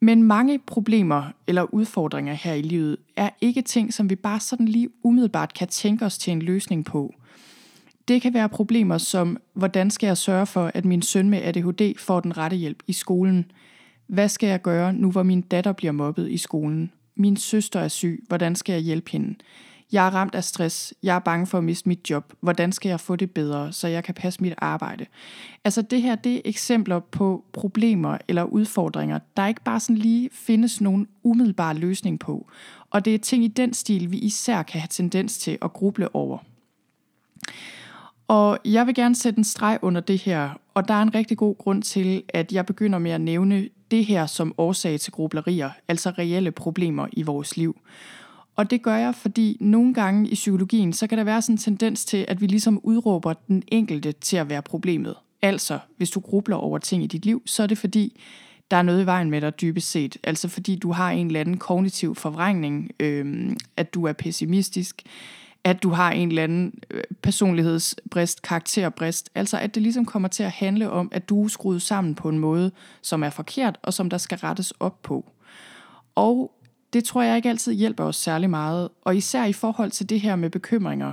Men 0.00 0.22
mange 0.22 0.58
problemer 0.58 1.24
eller 1.46 1.74
udfordringer 1.74 2.34
her 2.34 2.52
i 2.52 2.62
livet 2.62 2.96
er 3.16 3.30
ikke 3.40 3.62
ting, 3.62 3.94
som 3.94 4.10
vi 4.10 4.14
bare 4.14 4.40
sådan 4.40 4.68
lige 4.68 4.88
umiddelbart 5.02 5.54
kan 5.54 5.68
tænke 5.68 6.04
os 6.04 6.18
til 6.18 6.32
en 6.32 6.42
løsning 6.42 6.84
på. 6.84 7.14
Det 8.08 8.22
kan 8.22 8.34
være 8.34 8.48
problemer 8.48 8.98
som, 8.98 9.38
hvordan 9.54 9.90
skal 9.90 10.06
jeg 10.06 10.16
sørge 10.16 10.46
for, 10.46 10.70
at 10.74 10.84
min 10.84 11.02
søn 11.02 11.30
med 11.30 11.42
ADHD 11.42 11.98
får 11.98 12.20
den 12.20 12.36
rette 12.36 12.56
hjælp 12.56 12.82
i 12.86 12.92
skolen? 12.92 13.50
Hvad 14.06 14.28
skal 14.28 14.48
jeg 14.48 14.62
gøre 14.62 14.92
nu, 14.92 15.10
hvor 15.10 15.22
min 15.22 15.40
datter 15.40 15.72
bliver 15.72 15.92
mobbet 15.92 16.30
i 16.30 16.36
skolen? 16.36 16.92
Min 17.14 17.36
søster 17.36 17.80
er 17.80 17.88
syg. 17.88 18.24
Hvordan 18.28 18.56
skal 18.56 18.72
jeg 18.72 18.82
hjælpe 18.82 19.10
hende? 19.10 19.34
Jeg 19.92 20.06
er 20.06 20.10
ramt 20.10 20.34
af 20.34 20.44
stress. 20.44 20.94
Jeg 21.02 21.14
er 21.16 21.18
bange 21.18 21.46
for 21.46 21.58
at 21.58 21.64
miste 21.64 21.88
mit 21.88 22.10
job. 22.10 22.32
Hvordan 22.40 22.72
skal 22.72 22.88
jeg 22.88 23.00
få 23.00 23.16
det 23.16 23.30
bedre, 23.30 23.72
så 23.72 23.88
jeg 23.88 24.04
kan 24.04 24.14
passe 24.14 24.42
mit 24.42 24.54
arbejde? 24.58 25.06
Altså 25.64 25.82
det 25.82 26.02
her, 26.02 26.14
det 26.14 26.36
er 26.36 26.40
eksempler 26.44 27.00
på 27.00 27.44
problemer 27.52 28.18
eller 28.28 28.42
udfordringer, 28.42 29.18
der 29.36 29.46
ikke 29.46 29.62
bare 29.64 29.80
sådan 29.80 29.96
lige 29.96 30.30
findes 30.32 30.80
nogen 30.80 31.08
umiddelbar 31.22 31.72
løsning 31.72 32.18
på. 32.18 32.48
Og 32.90 33.04
det 33.04 33.14
er 33.14 33.18
ting 33.18 33.44
i 33.44 33.48
den 33.48 33.74
stil, 33.74 34.10
vi 34.10 34.18
især 34.18 34.62
kan 34.62 34.80
have 34.80 34.88
tendens 34.90 35.38
til 35.38 35.58
at 35.62 35.72
gruble 35.72 36.14
over. 36.14 36.38
Og 38.28 38.58
jeg 38.64 38.86
vil 38.86 38.94
gerne 38.94 39.14
sætte 39.14 39.38
en 39.38 39.44
streg 39.44 39.78
under 39.82 40.00
det 40.00 40.18
her, 40.18 40.50
og 40.74 40.88
der 40.88 40.94
er 40.94 41.02
en 41.02 41.14
rigtig 41.14 41.36
god 41.36 41.58
grund 41.58 41.82
til, 41.82 42.22
at 42.28 42.52
jeg 42.52 42.66
begynder 42.66 42.98
med 42.98 43.10
at 43.10 43.20
nævne 43.20 43.68
det 43.90 44.04
her 44.04 44.26
som 44.26 44.54
årsag 44.58 45.00
til 45.00 45.12
grublerier, 45.12 45.70
altså 45.88 46.10
reelle 46.10 46.52
problemer 46.52 47.06
i 47.12 47.22
vores 47.22 47.56
liv. 47.56 47.76
Og 48.56 48.70
det 48.70 48.82
gør 48.82 48.96
jeg, 48.96 49.14
fordi 49.14 49.56
nogle 49.60 49.94
gange 49.94 50.28
i 50.28 50.34
psykologien, 50.34 50.92
så 50.92 51.06
kan 51.06 51.18
der 51.18 51.24
være 51.24 51.42
sådan 51.42 51.54
en 51.54 51.58
tendens 51.58 52.04
til, 52.04 52.24
at 52.28 52.40
vi 52.40 52.46
ligesom 52.46 52.80
udråber 52.82 53.32
den 53.32 53.62
enkelte 53.68 54.12
til 54.12 54.36
at 54.36 54.48
være 54.48 54.62
problemet. 54.62 55.14
Altså, 55.42 55.78
hvis 55.96 56.10
du 56.10 56.20
grubler 56.20 56.56
over 56.56 56.78
ting 56.78 57.02
i 57.02 57.06
dit 57.06 57.24
liv, 57.24 57.42
så 57.46 57.62
er 57.62 57.66
det 57.66 57.78
fordi, 57.78 58.20
der 58.70 58.76
er 58.76 58.82
noget 58.82 59.02
i 59.02 59.06
vejen 59.06 59.30
med 59.30 59.40
dig 59.40 59.60
dybest 59.60 59.90
set. 59.90 60.16
Altså 60.24 60.48
fordi 60.48 60.76
du 60.76 60.92
har 60.92 61.10
en 61.10 61.26
eller 61.26 61.40
anden 61.40 61.56
kognitiv 61.56 62.14
forvrængning, 62.14 62.90
øh, 63.00 63.52
at 63.76 63.94
du 63.94 64.04
er 64.04 64.12
pessimistisk, 64.12 65.02
at 65.64 65.82
du 65.82 65.90
har 65.90 66.10
en 66.10 66.28
eller 66.28 66.42
anden 66.42 66.74
øh, 66.90 67.02
personlighedsbrist, 67.22 68.42
karakterbrist. 68.42 69.30
Altså 69.34 69.58
at 69.58 69.74
det 69.74 69.82
ligesom 69.82 70.04
kommer 70.04 70.28
til 70.28 70.42
at 70.42 70.50
handle 70.50 70.90
om, 70.90 71.08
at 71.12 71.28
du 71.28 71.44
er 71.44 71.48
skruet 71.48 71.82
sammen 71.82 72.14
på 72.14 72.28
en 72.28 72.38
måde, 72.38 72.70
som 73.02 73.22
er 73.22 73.30
forkert, 73.30 73.78
og 73.82 73.94
som 73.94 74.10
der 74.10 74.18
skal 74.18 74.38
rettes 74.38 74.70
op 74.70 75.02
på. 75.02 75.32
Og 76.14 76.52
det 76.96 77.04
tror 77.04 77.22
jeg 77.22 77.36
ikke 77.36 77.48
altid 77.48 77.72
hjælper 77.72 78.04
os 78.04 78.16
særlig 78.16 78.50
meget. 78.50 78.88
Og 79.04 79.16
især 79.16 79.44
i 79.44 79.52
forhold 79.52 79.90
til 79.90 80.08
det 80.08 80.20
her 80.20 80.36
med 80.36 80.50
bekymringer, 80.50 81.12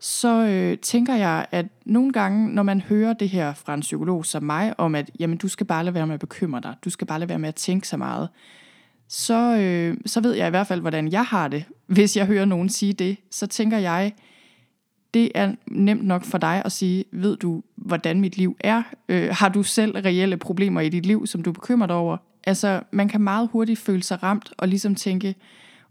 så 0.00 0.46
øh, 0.46 0.78
tænker 0.78 1.14
jeg, 1.14 1.46
at 1.50 1.66
nogle 1.84 2.12
gange, 2.12 2.48
når 2.48 2.62
man 2.62 2.80
hører 2.80 3.12
det 3.12 3.28
her 3.28 3.54
fra 3.54 3.74
en 3.74 3.80
psykolog 3.80 4.26
som 4.26 4.42
mig, 4.42 4.80
om 4.80 4.94
at 4.94 5.10
jamen, 5.18 5.38
du 5.38 5.48
skal 5.48 5.66
bare 5.66 5.84
lade 5.84 5.94
være 5.94 6.06
med 6.06 6.14
at 6.14 6.20
bekymre 6.20 6.60
dig, 6.60 6.74
du 6.84 6.90
skal 6.90 7.06
bare 7.06 7.18
lade 7.18 7.28
være 7.28 7.38
med 7.38 7.48
at 7.48 7.54
tænke 7.54 7.88
så 7.88 7.96
meget, 7.96 8.28
så, 9.08 9.56
øh, 9.56 9.96
så 10.06 10.20
ved 10.20 10.34
jeg 10.34 10.46
i 10.46 10.50
hvert 10.50 10.66
fald, 10.66 10.80
hvordan 10.80 11.12
jeg 11.12 11.24
har 11.24 11.48
det. 11.48 11.64
Hvis 11.86 12.16
jeg 12.16 12.26
hører 12.26 12.44
nogen 12.44 12.68
sige 12.68 12.92
det, 12.92 13.16
så 13.30 13.46
tænker 13.46 13.78
jeg, 13.78 14.12
det 15.14 15.32
er 15.34 15.54
nemt 15.66 16.04
nok 16.04 16.24
for 16.24 16.38
dig 16.38 16.62
at 16.64 16.72
sige, 16.72 17.04
ved 17.12 17.36
du, 17.36 17.62
hvordan 17.76 18.20
mit 18.20 18.36
liv 18.36 18.56
er? 18.60 18.82
Øh, 19.08 19.28
har 19.32 19.48
du 19.48 19.62
selv 19.62 19.96
reelle 19.96 20.36
problemer 20.36 20.80
i 20.80 20.88
dit 20.88 21.06
liv, 21.06 21.26
som 21.26 21.42
du 21.42 21.52
bekymrer 21.52 21.86
dig 21.86 21.96
over? 21.96 22.16
Altså, 22.48 22.80
man 22.90 23.08
kan 23.08 23.20
meget 23.20 23.48
hurtigt 23.52 23.78
føle 23.78 24.02
sig 24.02 24.22
ramt 24.22 24.52
og 24.58 24.68
ligesom 24.68 24.94
tænke, 24.94 25.34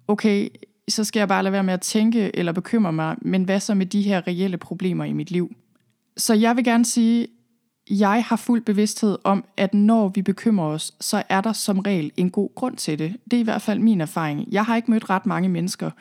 okay, 0.07 0.47
så 0.87 1.03
skal 1.03 1.19
jeg 1.19 1.27
bare 1.27 1.43
lade 1.43 1.51
være 1.51 1.63
med 1.63 1.73
at 1.73 1.81
tænke 1.81 2.35
eller 2.35 2.51
bekymre 2.51 2.93
mig, 2.93 3.15
men 3.21 3.43
hvad 3.43 3.59
så 3.59 3.73
med 3.75 3.85
de 3.85 4.01
her 4.01 4.27
reelle 4.27 4.57
problemer 4.57 5.05
i 5.05 5.13
mit 5.13 5.31
liv? 5.31 5.55
Så 6.17 6.33
jeg 6.33 6.55
vil 6.55 6.63
gerne 6.63 6.85
sige, 6.85 7.27
jeg 7.89 8.23
har 8.27 8.35
fuld 8.35 8.61
bevidsthed 8.61 9.17
om, 9.23 9.45
at 9.57 9.73
når 9.73 10.07
vi 10.07 10.21
bekymrer 10.21 10.65
os, 10.65 10.93
så 11.01 11.23
er 11.29 11.41
der 11.41 11.53
som 11.53 11.79
regel 11.79 12.11
en 12.17 12.29
god 12.29 12.49
grund 12.55 12.77
til 12.77 12.99
det. 12.99 13.15
Det 13.31 13.37
er 13.37 13.41
i 13.41 13.43
hvert 13.43 13.61
fald 13.61 13.79
min 13.79 14.01
erfaring. 14.01 14.47
Jeg 14.51 14.65
har 14.65 14.75
ikke 14.75 14.91
mødt 14.91 15.09
ret 15.09 15.25
mange 15.25 15.49
mennesker, 15.49 15.91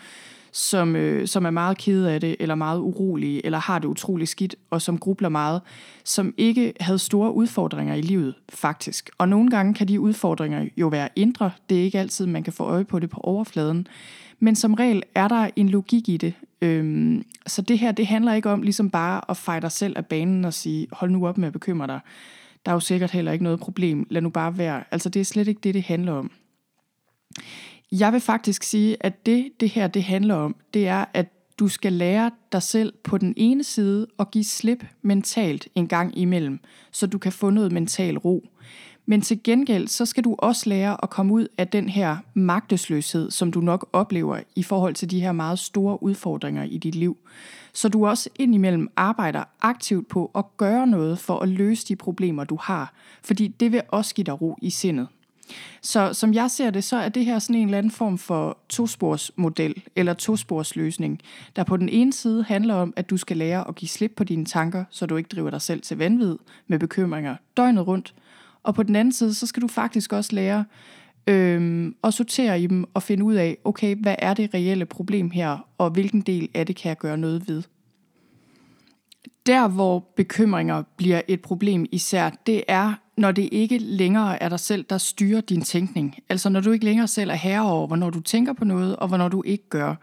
som, 0.57 0.97
øh, 0.97 1.29
som 1.29 1.45
er 1.45 1.51
meget 1.51 1.79
kede 1.79 2.13
af 2.13 2.21
det, 2.21 2.37
eller 2.41 2.55
meget 2.55 2.81
urolige, 2.81 3.47
eller 3.47 3.59
har 3.59 3.79
det 3.79 3.89
utrolig 3.89 4.29
skidt, 4.29 4.57
og 4.71 4.83
som 4.83 4.99
grubler 4.99 5.29
meget, 5.29 5.61
som 6.05 6.35
ikke 6.37 6.73
havde 6.81 6.99
store 6.99 7.33
udfordringer 7.33 7.95
i 7.95 8.01
livet, 8.01 8.35
faktisk. 8.49 9.11
Og 9.19 9.29
nogle 9.29 9.51
gange 9.51 9.75
kan 9.75 9.89
de 9.89 10.01
udfordringer 10.01 10.69
jo 10.77 10.89
være 10.89 11.09
indre. 11.17 11.51
Det 11.69 11.79
er 11.79 11.83
ikke 11.83 11.99
altid, 11.99 12.27
man 12.27 12.43
kan 12.43 12.53
få 12.53 12.65
øje 12.65 12.85
på 12.85 12.99
det 12.99 13.11
på 13.11 13.21
overfladen. 13.21 13.87
Men 14.39 14.57
som 14.57 14.75
regel 14.75 15.03
er 15.15 15.29
der 15.29 15.51
en 15.57 15.69
logik 15.69 16.09
i 16.09 16.17
det. 16.17 16.35
Øhm, 16.63 17.25
så 17.47 17.63
det 17.63 17.79
her, 17.79 17.93
det 17.93 18.07
handler 18.07 18.35
ikke 18.35 18.51
om 18.51 18.63
ligesom 18.63 18.91
bare 18.91 19.31
at 19.31 19.37
fejre 19.37 19.61
dig 19.61 19.73
selv 19.73 19.93
af 19.97 20.07
banen 20.07 20.45
og 20.45 20.55
sige, 20.55 20.87
hold 20.93 21.11
nu 21.11 21.27
op 21.27 21.39
med 21.39 21.47
at 21.47 21.53
bekymre 21.53 21.87
dig. 21.87 22.01
Der 22.67 22.73
er 22.73 22.77
jo 22.77 22.81
sikkert 22.81 23.11
heller 23.11 23.33
ikke 23.33 23.45
noget 23.45 23.61
problem. 23.61 24.07
Lad 24.11 24.23
nu 24.23 24.29
bare 24.29 24.59
være. 24.59 24.85
Altså 24.91 25.09
det 25.09 25.21
er 25.21 25.25
slet 25.25 25.49
ikke 25.49 25.61
det, 25.61 25.75
det 25.75 25.83
handler 25.83 26.13
om. 26.13 26.31
Jeg 27.93 28.13
vil 28.13 28.21
faktisk 28.21 28.63
sige, 28.63 28.97
at 29.01 29.27
det, 29.27 29.49
det 29.61 29.69
her 29.69 29.87
det 29.87 30.03
handler 30.03 30.35
om, 30.35 30.57
det 30.75 30.89
er, 30.89 31.05
at 31.15 31.27
du 31.59 31.69
skal 31.69 31.93
lære 31.93 32.31
dig 32.53 32.63
selv 32.63 32.93
på 33.05 33.19
den 33.19 33.35
ene 33.37 33.65
side 33.65 34.07
at 34.19 34.31
give 34.31 34.45
slip 34.45 34.85
mentalt 35.03 35.69
en 35.75 35.89
gang 35.89 36.19
imellem, 36.19 36.61
så 36.91 37.07
du 37.07 37.19
kan 37.19 37.33
få 37.33 37.51
noget 37.51 37.73
mental 37.73 38.19
ro. 38.19 38.49
Men 39.07 39.21
til 39.21 39.43
gengæld, 39.45 39.89
så 39.89 40.07
skal 40.07 40.25
du 40.25 40.37
også 40.39 40.69
lære 40.69 40.97
at 41.03 41.11
komme 41.11 41.33
ud 41.33 41.49
af 41.59 41.69
den 41.69 41.89
her 41.89 42.17
magtesløshed, 42.35 43.31
som 43.31 43.53
du 43.53 43.61
nok 43.61 43.89
oplever 43.93 44.41
i 44.57 44.63
forhold 44.63 44.95
til 44.95 45.11
de 45.11 45.21
her 45.21 45.33
meget 45.33 45.59
store 45.59 46.03
udfordringer 46.03 46.63
i 46.63 46.79
dit 46.79 46.95
liv. 46.95 47.17
Så 47.73 47.89
du 47.89 48.07
også 48.07 48.31
indimellem 48.39 48.89
arbejder 48.97 49.45
aktivt 49.61 50.09
på 50.09 50.31
at 50.35 50.45
gøre 50.57 50.87
noget 50.87 51.19
for 51.19 51.39
at 51.39 51.49
løse 51.49 51.89
de 51.89 51.97
problemer, 51.97 52.45
du 52.45 52.59
har. 52.63 52.95
Fordi 53.23 53.49
det 53.49 53.73
vil 53.73 53.83
også 53.89 54.15
give 54.15 54.25
dig 54.25 54.43
ro 54.43 54.57
i 54.63 54.71
sindet. 54.71 55.09
Så 55.83 56.13
som 56.13 56.35
jeg 56.35 56.51
ser 56.51 56.71
det, 56.71 56.85
så 56.85 56.97
er 56.97 57.09
det 57.09 57.25
her 57.25 57.39
sådan 57.39 57.57
en 57.57 57.65
eller 57.65 57.79
anden 57.79 57.93
form 57.93 58.19
for 58.19 58.59
tosporsmodel 58.69 59.83
eller 59.97 60.15
tosporsløsning, 60.15 61.21
der 61.57 61.65
på 61.65 61.77
den 61.77 61.89
ene 61.89 62.13
side 62.13 62.43
handler 62.43 62.75
om, 62.75 62.93
at 62.97 63.11
du 63.11 63.17
skal 63.17 63.37
lære 63.37 63.69
at 63.69 63.75
give 63.75 63.89
slip 63.89 64.13
på 64.17 64.25
dine 64.25 64.45
tanker, 64.45 64.85
så 64.91 65.07
du 65.07 65.17
ikke 65.17 65.29
driver 65.29 65.51
dig 65.51 65.63
selv 65.63 65.81
til 65.81 65.99
vanvid 65.99 66.37
med 66.67 66.79
bekymringer 66.79 67.37
døgnet 67.57 67.87
rundt. 67.87 68.15
Og 68.63 68.75
på 68.75 68.83
den 68.83 68.97
anden 68.97 69.13
side, 69.13 69.35
så 69.35 69.47
skal 69.47 69.63
du 69.63 69.69
faktisk 69.69 70.13
også 70.13 70.35
lære 70.35 70.65
øhm, 71.27 71.97
at 72.05 72.15
sortere 72.15 72.61
i 72.61 72.67
dem 72.67 72.85
og 72.95 73.03
finde 73.03 73.25
ud 73.25 73.35
af, 73.35 73.59
okay, 73.65 73.97
hvad 73.97 74.15
er 74.19 74.35
det 74.35 74.55
reelle 74.55 74.87
problem 74.87 75.31
her, 75.31 75.69
og 75.79 75.91
hvilken 75.91 76.21
del 76.21 76.49
af 76.55 76.67
det 76.67 76.77
kan 76.77 76.89
jeg 76.89 76.99
gøre 76.99 77.19
noget 77.19 77.49
ved. 77.49 77.63
Der, 79.47 79.69
hvor 79.69 79.99
bekymringer 80.17 80.83
bliver 80.97 81.21
et 81.29 81.43
problem 81.43 81.87
især, 81.93 82.31
det 82.47 82.63
er, 82.69 82.95
når 83.17 83.33
det 83.33 83.49
ikke 83.53 83.79
længere 83.79 84.43
er 84.43 84.49
dig 84.49 84.61
selv, 84.61 84.85
der 84.91 84.99
styrer 84.99 85.41
din 85.41 85.63
tænkning. 85.63 86.19
Altså 86.29 86.49
når 86.49 86.61
du 86.61 86.73
ikke 86.73 86.85
længere 86.85 87.09
selv 87.09 87.31
er 87.31 87.35
herre 87.35 87.71
over, 87.73 87.87
hvornår 87.87 88.11
du 88.11 88.21
tænker 88.21 88.53
på 88.53 88.65
noget, 88.65 88.97
og 88.97 89.09
hvornår 89.09 89.29
du 89.29 89.43
ikke 89.47 89.69
gør. 89.69 89.95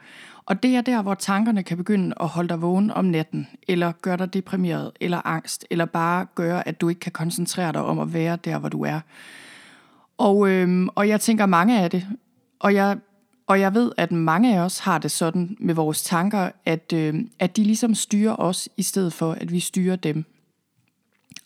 Og 0.45 0.63
det 0.63 0.75
er 0.75 0.81
der, 0.81 1.01
hvor 1.01 1.13
tankerne 1.13 1.63
kan 1.63 1.77
begynde 1.77 2.15
at 2.19 2.27
holde 2.27 2.49
dig 2.49 2.61
vågen 2.61 2.91
om 2.91 3.05
natten, 3.05 3.47
eller 3.67 3.91
gøre 4.01 4.17
dig 4.17 4.33
deprimeret, 4.33 4.91
eller 5.01 5.27
angst, 5.27 5.65
eller 5.69 5.85
bare 5.85 6.25
gøre, 6.35 6.67
at 6.67 6.81
du 6.81 6.89
ikke 6.89 6.99
kan 6.99 7.11
koncentrere 7.11 7.71
dig 7.71 7.81
om 7.81 7.99
at 7.99 8.13
være 8.13 8.35
der, 8.35 8.57
hvor 8.57 8.69
du 8.69 8.83
er. 8.83 8.99
Og, 10.17 10.49
øhm, 10.49 10.89
og 10.95 11.07
jeg 11.09 11.21
tænker 11.21 11.45
mange 11.45 11.79
af 11.81 11.89
det, 11.89 12.07
og 12.59 12.73
jeg, 12.73 12.97
og 13.47 13.59
jeg 13.59 13.73
ved, 13.73 13.91
at 13.97 14.11
mange 14.11 14.55
af 14.55 14.59
os 14.59 14.79
har 14.79 14.97
det 14.97 15.11
sådan 15.11 15.57
med 15.59 15.75
vores 15.75 16.03
tanker, 16.03 16.49
at, 16.65 16.93
øhm, 16.93 17.29
at 17.39 17.57
de 17.57 17.63
ligesom 17.63 17.95
styrer 17.95 18.35
os, 18.35 18.69
i 18.77 18.83
stedet 18.83 19.13
for 19.13 19.31
at 19.31 19.51
vi 19.51 19.59
styrer 19.59 19.95
dem. 19.95 20.25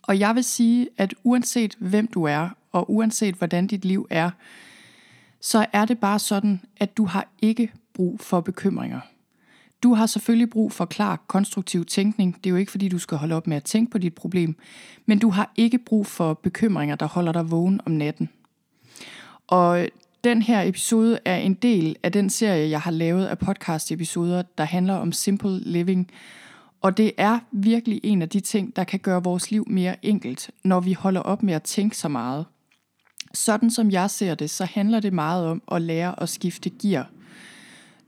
Og 0.08 0.20
jeg 0.20 0.36
vil 0.36 0.44
sige, 0.44 0.90
at 0.98 1.14
uanset 1.24 1.76
hvem 1.80 2.08
du 2.08 2.24
er, 2.24 2.50
og 2.72 2.92
uanset 2.92 3.36
hvordan 3.36 3.68
dit 3.68 3.86
liv 3.86 4.08
er, 4.10 4.30
så 5.42 5.66
er 5.74 5.86
det 5.86 6.00
bare 6.00 6.20
sådan, 6.20 6.62
at 6.78 6.98
du 6.98 7.06
har 7.06 7.28
ikke 7.42 7.72
brug 7.94 8.20
for 8.20 8.42
bekymringer. 8.42 9.00
Du 9.84 9.94
har 9.94 10.06
selvfølgelig 10.06 10.50
brug 10.50 10.72
for 10.72 10.86
klar, 10.86 11.24
konstruktiv 11.28 11.86
tænkning. 11.86 12.36
Det 12.36 12.46
er 12.46 12.50
jo 12.50 12.56
ikke, 12.56 12.72
fordi 12.72 12.90
du 12.90 13.00
skal 13.00 13.18
holde 13.18 13.36
op 13.36 13.48
med 13.48 13.58
at 13.58 13.64
tænke 13.64 13.92
på 13.92 13.98
dit 13.98 14.14
problem, 14.14 14.56
men 15.06 15.20
du 15.20 15.30
har 15.30 15.52
ikke 15.56 15.78
brug 15.78 16.06
for 16.06 16.34
bekymringer, 16.34 16.96
der 16.96 17.06
holder 17.06 17.32
dig 17.32 17.52
vågen 17.52 17.82
om 17.86 17.92
natten. 17.92 18.30
Og 19.48 19.88
den 20.24 20.42
her 20.42 20.62
episode 20.62 21.20
er 21.26 21.36
en 21.36 21.54
del 21.54 21.96
af 22.04 22.12
den 22.12 22.30
serie, 22.30 22.70
jeg 22.70 22.82
har 22.82 22.92
lavet 22.92 23.26
af 23.26 23.38
podcast-episoder, 23.38 24.42
der 24.58 24.64
handler 24.64 24.94
om 24.94 25.12
simple 25.12 25.60
living. 25.60 26.12
Og 26.82 26.98
det 26.98 27.12
er 27.18 27.40
virkelig 27.52 28.02
en 28.04 28.22
af 28.22 28.30
de 28.30 28.40
ting, 28.40 28.76
der 28.76 28.84
kan 28.84 29.00
gøre 29.00 29.24
vores 29.24 29.52
liv 29.52 29.64
mere 29.68 30.06
enkelt, 30.06 30.52
når 30.64 30.80
vi 30.80 30.94
holder 30.94 31.22
op 31.22 31.44
med 31.44 31.54
at 31.54 31.64
tænke 31.64 31.98
så 31.98 32.08
meget. 32.08 32.46
Sådan 33.34 33.72
som 33.72 33.92
jeg 33.92 34.10
ser 34.10 34.36
det, 34.36 34.50
så 34.50 34.66
handler 34.66 35.00
det 35.00 35.14
meget 35.14 35.46
om 35.46 35.62
at 35.72 35.82
lære 35.82 36.22
at 36.22 36.30
skifte 36.30 36.70
gear. 36.70 37.10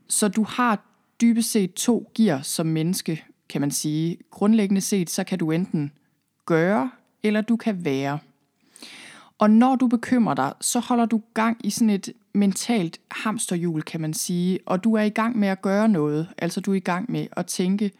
Så 0.08 0.28
du 0.28 0.44
har 0.44 0.84
dybest 1.20 1.50
set 1.50 1.74
to 1.74 2.10
gear 2.14 2.42
som 2.42 2.66
menneske, 2.66 3.24
kan 3.48 3.60
man 3.60 3.70
sige. 3.70 4.16
Grundlæggende 4.30 4.80
set, 4.80 5.10
så 5.10 5.24
kan 5.24 5.38
du 5.38 5.50
enten 5.50 5.92
gøre, 6.46 6.90
eller 7.22 7.40
du 7.40 7.56
kan 7.56 7.84
være. 7.84 8.18
Og 9.38 9.50
når 9.50 9.76
du 9.76 9.86
bekymrer 9.86 10.34
dig, 10.34 10.52
så 10.60 10.80
holder 10.80 11.06
du 11.06 11.20
gang 11.34 11.56
i 11.64 11.70
sådan 11.70 11.90
et 11.90 12.12
mentalt 12.32 13.00
hamsterhjul, 13.10 13.82
kan 13.82 14.00
man 14.00 14.14
sige, 14.14 14.58
og 14.66 14.84
du 14.84 14.94
er 14.94 15.02
i 15.02 15.08
gang 15.08 15.38
med 15.38 15.48
at 15.48 15.62
gøre 15.62 15.88
noget, 15.88 16.28
altså 16.38 16.60
du 16.60 16.70
er 16.70 16.76
i 16.76 16.80
gang 16.80 17.10
med 17.10 17.26
at 17.32 17.46
tænke. 17.46 17.90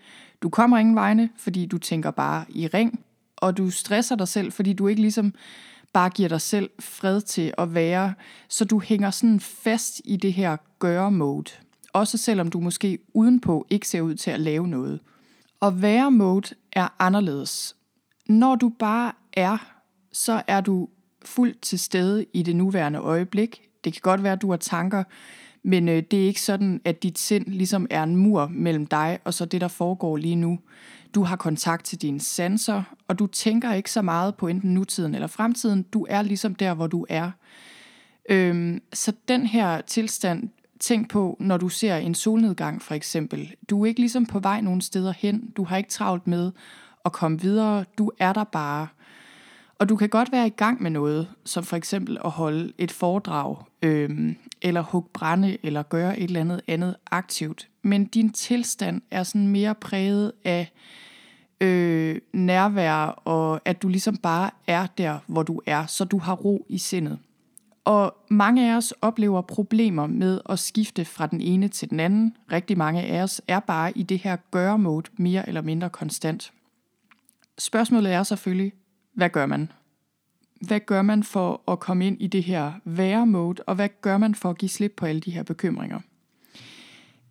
Du 0.42 0.49
kommer 0.49 0.78
ingen 0.78 0.94
vegne, 0.94 1.30
fordi 1.37 1.66
du 1.66 1.78
tænker 1.78 2.11
bare 2.11 2.44
i 2.49 2.66
ring, 2.66 3.00
og 3.37 3.56
du 3.56 3.70
stresser 3.70 4.16
dig 4.16 4.28
selv, 4.28 4.52
fordi 4.52 4.73
du 4.73 4.88
ikke 4.88 5.00
ligesom 5.00 5.35
bare 5.92 6.11
giver 6.11 6.28
dig 6.28 6.40
selv 6.40 6.70
fred 6.80 7.20
til 7.20 7.54
at 7.59 7.75
være, 7.75 8.14
så 8.49 8.64
du 8.64 8.80
hænger 8.80 9.11
sådan 9.11 9.40
fast 9.40 10.00
i 10.04 10.16
det 10.16 10.32
her 10.32 10.56
gøre-mode. 10.78 11.50
Også 11.92 12.18
selvom 12.18 12.50
du 12.50 12.61
måske 12.61 12.99
udenpå 13.14 13.66
ikke 13.70 13.88
ser 13.88 14.00
ud 14.00 14.14
til 14.14 14.30
at 14.30 14.40
lave 14.40 14.68
noget. 14.68 15.00
Og 15.61 15.82
være-mode 15.82 16.54
er 16.73 16.88
anderledes. 16.99 17.76
Når 18.26 18.54
du 18.54 18.68
bare 18.68 19.12
er, 19.32 19.59
så 20.12 20.42
er 20.47 20.61
du 20.61 20.88
fuldt 21.25 21.61
til 21.61 21.78
stede 21.78 22.26
i 22.32 22.42
det 22.42 22.56
nuværende 22.56 22.99
øjeblik. 22.99 23.62
Det 23.85 23.92
kan 23.92 24.00
godt 24.02 24.23
være, 24.23 24.32
at 24.32 24.42
du 24.42 24.50
har 24.50 24.56
tanker, 24.56 25.04
men 25.62 25.88
øh, 25.88 26.02
det 26.11 26.23
er 26.23 26.26
ikke 26.26 26.43
sådan, 26.43 26.81
at 26.85 27.02
dit 27.02 27.19
sind 27.19 27.47
ligesom 27.47 27.87
er 27.90 28.02
en 28.02 28.17
mur 28.17 28.50
mellem 28.55 28.87
dig 28.87 29.19
og 29.25 29.35
så 29.35 29.45
det, 29.45 29.61
der 29.61 29.69
foregår 29.69 30.17
lige 30.17 30.37
nu. 30.37 30.59
Du 31.14 31.23
har 31.23 31.37
kontakt 31.37 31.85
til 31.85 32.02
dine 32.02 32.21
sanser, 32.21 32.83
og 33.09 33.19
du 33.19 33.26
tænker 33.26 33.73
ikke 33.73 33.90
så 33.90 34.02
meget 34.02 34.35
på 34.35 34.49
enten 34.49 34.75
nutiden 34.75 35.14
eller 35.14 35.26
fremtiden. 35.26 35.83
Du 35.83 36.07
er 36.09 36.23
ligesom 36.23 36.55
der, 36.55 36.75
hvor 36.75 36.87
du 36.87 37.07
er. 37.09 37.31
Øhm, 38.31 38.83
så 38.93 39.12
den 39.29 39.47
her 39.47 39.81
tilstand, 39.81 40.49
tænk 40.81 41.11
på, 41.11 41.37
når 41.40 41.57
du 41.57 41.69
ser 41.69 41.97
en 41.97 42.14
solnedgang 42.14 42.83
for 42.83 42.95
eksempel. 42.95 43.55
Du 43.71 43.83
er 43.83 43.87
ikke 43.87 44.00
ligesom 44.00 44.26
på 44.26 44.38
vej 44.38 44.61
nogen 44.61 44.81
steder 44.81 45.12
hen. 45.12 45.50
Du 45.57 45.64
har 45.64 45.76
ikke 45.76 45.90
travlt 45.90 46.26
med 46.26 46.52
at 47.05 47.12
komme 47.12 47.40
videre. 47.40 47.85
Du 47.99 48.11
er 48.19 48.33
der 48.33 48.45
bare. 48.45 48.87
Og 49.80 49.88
du 49.88 49.96
kan 49.96 50.08
godt 50.08 50.32
være 50.32 50.46
i 50.46 50.50
gang 50.50 50.82
med 50.82 50.90
noget, 50.90 51.28
som 51.44 51.64
for 51.64 51.76
eksempel 51.76 52.18
at 52.25 52.30
holde 52.30 52.72
et 52.78 52.92
foredrag, 52.92 53.56
øhm, 53.82 54.37
eller 54.62 54.80
hugge 54.80 55.08
brænde, 55.12 55.56
eller 55.62 55.82
gøre 55.82 56.18
et 56.18 56.25
eller 56.25 56.40
andet 56.40 56.60
andet 56.66 56.96
aktivt. 57.10 57.68
Men 57.82 58.04
din 58.04 58.32
tilstand 58.32 59.02
er 59.10 59.22
sådan 59.22 59.49
mere 59.49 59.75
præget 59.75 60.32
af 60.44 60.72
øh, 61.60 62.20
nærvær, 62.32 63.04
og 63.06 63.60
at 63.64 63.82
du 63.82 63.88
ligesom 63.88 64.16
bare 64.16 64.50
er 64.66 64.87
der, 64.87 65.18
hvor 65.26 65.42
du 65.42 65.60
er, 65.66 65.87
så 65.87 66.04
du 66.04 66.18
har 66.18 66.34
ro 66.34 66.66
i 66.68 66.78
sindet. 66.78 67.18
Og 67.84 68.16
mange 68.28 68.72
af 68.72 68.76
os 68.76 68.92
oplever 69.02 69.40
problemer 69.40 70.06
med 70.06 70.40
at 70.49 70.58
skifte 70.58 71.04
fra 71.04 71.26
den 71.26 71.40
ene 71.40 71.68
til 71.68 71.90
den 71.90 72.00
anden. 72.00 72.37
Rigtig 72.52 72.78
mange 72.78 73.02
af 73.02 73.22
os 73.22 73.42
er 73.49 73.60
bare 73.60 73.99
i 73.99 74.02
det 74.02 74.18
her 74.18 74.37
gøre-mode 74.50 75.10
mere 75.16 75.49
eller 75.49 75.60
mindre 75.62 75.90
konstant. 75.90 76.52
Spørgsmålet 77.58 78.12
er 78.12 78.22
selvfølgelig, 78.22 78.72
hvad 79.20 79.30
gør 79.30 79.46
man? 79.46 79.72
Hvad 80.60 80.80
gør 80.80 81.02
man 81.02 81.22
for 81.22 81.62
at 81.68 81.80
komme 81.80 82.06
ind 82.06 82.22
i 82.22 82.26
det 82.26 82.42
her 82.42 82.72
være-mode, 82.84 83.62
og 83.66 83.74
hvad 83.74 83.88
gør 84.00 84.18
man 84.18 84.34
for 84.34 84.50
at 84.50 84.58
give 84.58 84.68
slip 84.68 84.92
på 84.96 85.06
alle 85.06 85.20
de 85.20 85.30
her 85.30 85.42
bekymringer? 85.42 86.00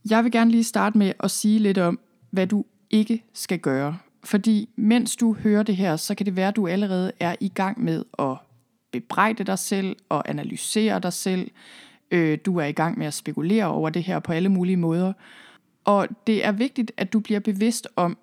Jeg 0.10 0.24
vil 0.24 0.32
gerne 0.32 0.52
lige 0.52 0.64
starte 0.64 0.98
med 0.98 1.14
at 1.20 1.32
sige 1.32 1.60
lidt 1.60 1.78
om, 1.78 2.00
hvad 2.30 2.48
du 2.48 2.66
ikke 2.90 3.24
skal 3.34 3.60
gøre. 3.60 3.98
Fordi 4.24 4.70
mens 4.76 5.16
du 5.16 5.34
hører 5.34 5.64
det 5.64 5.76
her, 5.76 5.96
så 5.96 6.16
kan 6.16 6.26
det 6.26 6.36
være, 6.36 6.48
at 6.48 6.56
du 6.56 6.68
allerede 6.68 7.12
er 7.20 7.36
i 7.40 7.50
gang 7.50 7.84
med 7.84 8.06
at 8.20 8.38
bebrejde 8.92 9.44
dig 9.44 9.60
selv 9.60 9.96
og 10.10 10.30
analysere 10.30 11.00
dig 11.00 11.14
selv. 11.14 11.52
Øh, 12.12 12.38
du 12.46 12.58
er 12.58 12.66
i 12.66 12.72
gang 12.72 12.98
med 12.98 13.08
at 13.08 13.14
spekulere 13.14 13.66
over 13.66 13.90
det 13.90 14.04
her 14.04 14.20
på 14.20 14.34
alle 14.34 14.50
mulige 14.50 14.78
måder. 14.78 15.14
Og 15.84 16.08
det 16.28 16.46
er 16.46 16.52
vigtigt, 16.52 16.92
at 16.98 17.14
du 17.14 17.20
bliver 17.20 17.40
bevidst 17.40 17.88
om, 17.96 18.18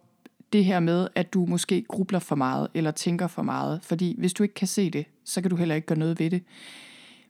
det 0.52 0.64
her 0.64 0.80
med, 0.80 1.08
at 1.14 1.34
du 1.34 1.46
måske 1.46 1.82
grubler 1.88 2.18
for 2.18 2.36
meget 2.36 2.68
eller 2.74 2.90
tænker 2.90 3.26
for 3.26 3.42
meget. 3.42 3.80
Fordi 3.82 4.14
hvis 4.18 4.32
du 4.32 4.42
ikke 4.42 4.54
kan 4.54 4.68
se 4.68 4.90
det, 4.90 5.06
så 5.24 5.40
kan 5.40 5.50
du 5.50 5.56
heller 5.56 5.74
ikke 5.74 5.86
gøre 5.86 5.98
noget 5.98 6.20
ved 6.20 6.30
det. 6.30 6.42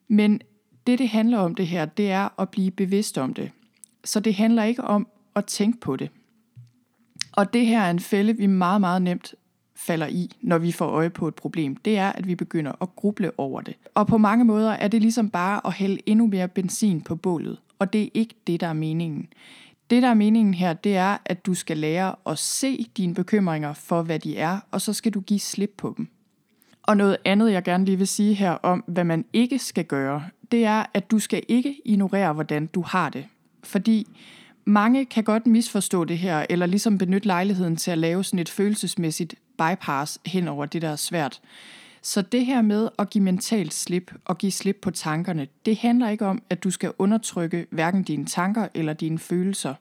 Men 0.08 0.40
det, 0.86 0.98
det 0.98 1.08
handler 1.08 1.38
om 1.38 1.54
det 1.54 1.66
her, 1.66 1.84
det 1.84 2.10
er 2.10 2.40
at 2.40 2.48
blive 2.48 2.70
bevidst 2.70 3.18
om 3.18 3.34
det. 3.34 3.50
Så 4.04 4.20
det 4.20 4.34
handler 4.34 4.64
ikke 4.64 4.84
om 4.84 5.08
at 5.34 5.44
tænke 5.44 5.80
på 5.80 5.96
det. 5.96 6.10
Og 7.32 7.52
det 7.52 7.66
her 7.66 7.80
er 7.80 7.90
en 7.90 8.00
fælde, 8.00 8.36
vi 8.36 8.46
meget, 8.46 8.80
meget 8.80 9.02
nemt 9.02 9.34
falder 9.76 10.06
i, 10.06 10.30
når 10.40 10.58
vi 10.58 10.72
får 10.72 10.86
øje 10.86 11.10
på 11.10 11.28
et 11.28 11.34
problem, 11.34 11.76
det 11.76 11.98
er, 11.98 12.12
at 12.12 12.26
vi 12.26 12.34
begynder 12.34 12.72
at 12.82 12.96
gruble 12.96 13.30
over 13.38 13.60
det. 13.60 13.74
Og 13.94 14.06
på 14.06 14.18
mange 14.18 14.44
måder 14.44 14.70
er 14.70 14.88
det 14.88 15.00
ligesom 15.02 15.30
bare 15.30 15.60
at 15.66 15.72
hælde 15.72 15.98
endnu 16.06 16.26
mere 16.26 16.48
benzin 16.48 17.00
på 17.00 17.16
bålet. 17.16 17.58
Og 17.78 17.92
det 17.92 18.02
er 18.02 18.08
ikke 18.14 18.34
det, 18.46 18.60
der 18.60 18.66
er 18.66 18.72
meningen. 18.72 19.28
Det, 19.90 20.02
der 20.02 20.08
er 20.08 20.14
meningen 20.14 20.54
her, 20.54 20.72
det 20.72 20.96
er, 20.96 21.16
at 21.24 21.46
du 21.46 21.54
skal 21.54 21.78
lære 21.78 22.14
at 22.26 22.38
se 22.38 22.86
dine 22.96 23.14
bekymringer 23.14 23.72
for, 23.72 24.02
hvad 24.02 24.18
de 24.18 24.36
er, 24.36 24.60
og 24.70 24.80
så 24.80 24.92
skal 24.92 25.12
du 25.12 25.20
give 25.20 25.40
slip 25.40 25.74
på 25.76 25.94
dem. 25.96 26.08
Og 26.82 26.96
noget 26.96 27.16
andet, 27.24 27.52
jeg 27.52 27.62
gerne 27.62 27.84
lige 27.84 27.98
vil 27.98 28.06
sige 28.06 28.34
her 28.34 28.50
om, 28.50 28.84
hvad 28.86 29.04
man 29.04 29.24
ikke 29.32 29.58
skal 29.58 29.84
gøre, 29.84 30.24
det 30.52 30.64
er, 30.64 30.84
at 30.94 31.10
du 31.10 31.18
skal 31.18 31.42
ikke 31.48 31.76
ignorere, 31.84 32.32
hvordan 32.32 32.66
du 32.66 32.82
har 32.82 33.10
det. 33.10 33.26
Fordi 33.64 34.06
mange 34.64 35.04
kan 35.04 35.24
godt 35.24 35.46
misforstå 35.46 36.04
det 36.04 36.18
her, 36.18 36.46
eller 36.50 36.66
ligesom 36.66 36.98
benytte 36.98 37.26
lejligheden 37.26 37.76
til 37.76 37.90
at 37.90 37.98
lave 37.98 38.24
sådan 38.24 38.38
et 38.38 38.48
følelsesmæssigt 38.48 39.34
bypass 39.58 40.18
hen 40.26 40.48
over 40.48 40.66
det, 40.66 40.82
der 40.82 40.88
er 40.88 40.96
svært. 40.96 41.40
Så 42.06 42.22
det 42.22 42.46
her 42.46 42.62
med 42.62 42.88
at 42.98 43.10
give 43.10 43.24
mentalt 43.24 43.74
slip 43.74 44.12
og 44.24 44.38
give 44.38 44.52
slip 44.52 44.78
på 44.82 44.90
tankerne, 44.90 45.46
det 45.66 45.76
handler 45.76 46.08
ikke 46.08 46.26
om, 46.26 46.42
at 46.50 46.64
du 46.64 46.70
skal 46.70 46.92
undertrykke 46.98 47.66
hverken 47.70 48.02
dine 48.02 48.26
tanker 48.26 48.68
eller 48.74 48.92
dine 48.92 49.18
følelser. 49.18 49.74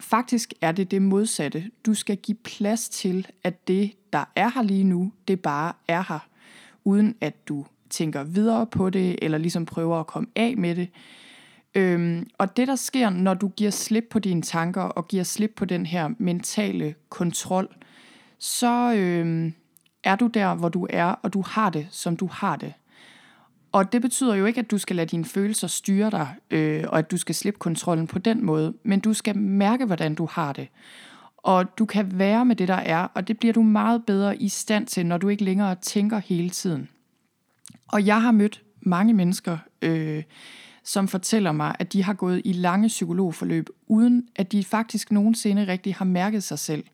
Faktisk 0.00 0.54
er 0.60 0.72
det 0.72 0.90
det 0.90 1.02
modsatte. 1.02 1.70
Du 1.86 1.94
skal 1.94 2.16
give 2.16 2.36
plads 2.44 2.88
til, 2.88 3.26
at 3.44 3.68
det, 3.68 3.92
der 4.12 4.24
er 4.36 4.50
her 4.54 4.62
lige 4.62 4.84
nu, 4.84 5.12
det 5.28 5.40
bare 5.40 5.72
er 5.88 6.04
her. 6.08 6.28
Uden 6.84 7.14
at 7.20 7.48
du 7.48 7.66
tænker 7.90 8.22
videre 8.22 8.66
på 8.66 8.90
det, 8.90 9.18
eller 9.22 9.38
ligesom 9.38 9.66
prøver 9.66 10.00
at 10.00 10.06
komme 10.06 10.28
af 10.36 10.54
med 10.56 10.74
det. 10.74 10.88
Øhm, 11.74 12.28
og 12.38 12.56
det, 12.56 12.68
der 12.68 12.76
sker, 12.76 13.10
når 13.10 13.34
du 13.34 13.48
giver 13.48 13.70
slip 13.70 14.04
på 14.10 14.18
dine 14.18 14.42
tanker, 14.42 14.82
og 14.82 15.08
giver 15.08 15.24
slip 15.24 15.52
på 15.56 15.64
den 15.64 15.86
her 15.86 16.10
mentale 16.18 16.94
kontrol, 17.08 17.76
så 18.38 18.94
øhm, 18.94 19.54
er 20.04 20.16
du 20.16 20.26
der, 20.26 20.54
hvor 20.54 20.68
du 20.68 20.86
er, 20.90 21.04
og 21.04 21.32
du 21.32 21.42
har 21.42 21.70
det, 21.70 21.86
som 21.90 22.16
du 22.16 22.26
har 22.32 22.56
det. 22.56 22.72
Og 23.72 23.92
det 23.92 24.02
betyder 24.02 24.34
jo 24.34 24.46
ikke, 24.46 24.60
at 24.60 24.70
du 24.70 24.78
skal 24.78 24.96
lade 24.96 25.06
dine 25.06 25.24
følelser 25.24 25.66
styre 25.66 26.10
dig, 26.10 26.28
øh, 26.50 26.84
og 26.88 26.98
at 26.98 27.10
du 27.10 27.16
skal 27.16 27.34
slippe 27.34 27.58
kontrollen 27.58 28.06
på 28.06 28.18
den 28.18 28.44
måde, 28.44 28.74
men 28.82 29.00
du 29.00 29.14
skal 29.14 29.38
mærke, 29.38 29.84
hvordan 29.84 30.14
du 30.14 30.28
har 30.30 30.52
det. 30.52 30.68
Og 31.36 31.78
du 31.78 31.84
kan 31.84 32.18
være 32.18 32.44
med 32.44 32.56
det, 32.56 32.68
der 32.68 32.74
er, 32.74 33.08
og 33.14 33.28
det 33.28 33.38
bliver 33.38 33.52
du 33.52 33.62
meget 33.62 34.04
bedre 34.06 34.36
i 34.36 34.48
stand 34.48 34.86
til, 34.86 35.06
når 35.06 35.18
du 35.18 35.28
ikke 35.28 35.44
længere 35.44 35.74
tænker 35.74 36.18
hele 36.18 36.50
tiden. 36.50 36.88
Og 37.88 38.06
jeg 38.06 38.22
har 38.22 38.30
mødt 38.30 38.62
mange 38.80 39.14
mennesker, 39.14 39.58
øh, 39.82 40.22
som 40.84 41.08
fortæller 41.08 41.52
mig, 41.52 41.74
at 41.78 41.92
de 41.92 42.02
har 42.02 42.14
gået 42.14 42.42
i 42.44 42.52
lange 42.52 42.88
psykologforløb, 42.88 43.68
uden 43.86 44.28
at 44.36 44.52
de 44.52 44.64
faktisk 44.64 45.12
nogensinde 45.12 45.66
rigtig 45.66 45.94
har 45.94 46.04
mærket 46.04 46.42
sig 46.42 46.58
selv. 46.58 46.84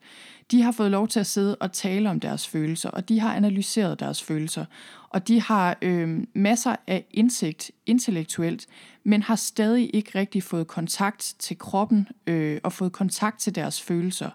De 0.51 0.61
har 0.61 0.71
fået 0.71 0.91
lov 0.91 1.07
til 1.07 1.19
at 1.19 1.27
sidde 1.27 1.55
og 1.55 1.71
tale 1.71 2.09
om 2.09 2.19
deres 2.19 2.47
følelser, 2.47 2.89
og 2.89 3.09
de 3.09 3.19
har 3.19 3.35
analyseret 3.35 3.99
deres 3.99 4.23
følelser, 4.23 4.65
og 5.09 5.27
de 5.27 5.41
har 5.41 5.77
øh, 5.81 6.19
masser 6.33 6.75
af 6.87 7.05
indsigt 7.11 7.71
intellektuelt, 7.85 8.67
men 9.03 9.23
har 9.23 9.35
stadig 9.35 9.89
ikke 9.93 10.19
rigtig 10.19 10.43
fået 10.43 10.67
kontakt 10.67 11.35
til 11.39 11.57
kroppen 11.57 12.07
øh, 12.27 12.59
og 12.63 12.73
fået 12.73 12.91
kontakt 12.91 13.39
til 13.39 13.55
deres 13.55 13.81
følelser. 13.81 14.29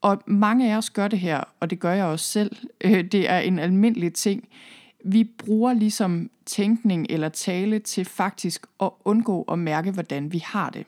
Og 0.00 0.22
mange 0.26 0.72
af 0.72 0.76
os 0.76 0.90
gør 0.90 1.08
det 1.08 1.18
her, 1.18 1.44
og 1.60 1.70
det 1.70 1.80
gør 1.80 1.92
jeg 1.92 2.04
også 2.04 2.26
selv. 2.26 2.56
Øh, 2.80 3.04
det 3.04 3.30
er 3.30 3.38
en 3.38 3.58
almindelig 3.58 4.14
ting 4.14 4.48
vi 5.04 5.24
bruger 5.24 5.72
ligesom 5.72 6.30
tænkning 6.46 7.06
eller 7.10 7.28
tale 7.28 7.78
til 7.78 8.04
faktisk 8.04 8.66
at 8.80 8.90
undgå 9.04 9.42
at 9.42 9.58
mærke, 9.58 9.90
hvordan 9.90 10.32
vi 10.32 10.38
har 10.38 10.70
det. 10.70 10.86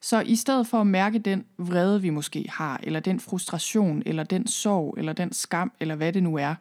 Så 0.00 0.20
i 0.20 0.36
stedet 0.36 0.66
for 0.66 0.80
at 0.80 0.86
mærke 0.86 1.18
den 1.18 1.44
vrede, 1.58 2.02
vi 2.02 2.10
måske 2.10 2.46
har, 2.48 2.80
eller 2.82 3.00
den 3.00 3.20
frustration, 3.20 4.02
eller 4.06 4.22
den 4.22 4.46
sorg, 4.46 4.94
eller 4.98 5.12
den 5.12 5.32
skam, 5.32 5.72
eller 5.80 5.94
hvad 5.94 6.12
det 6.12 6.22
nu 6.22 6.36
er, 6.36 6.54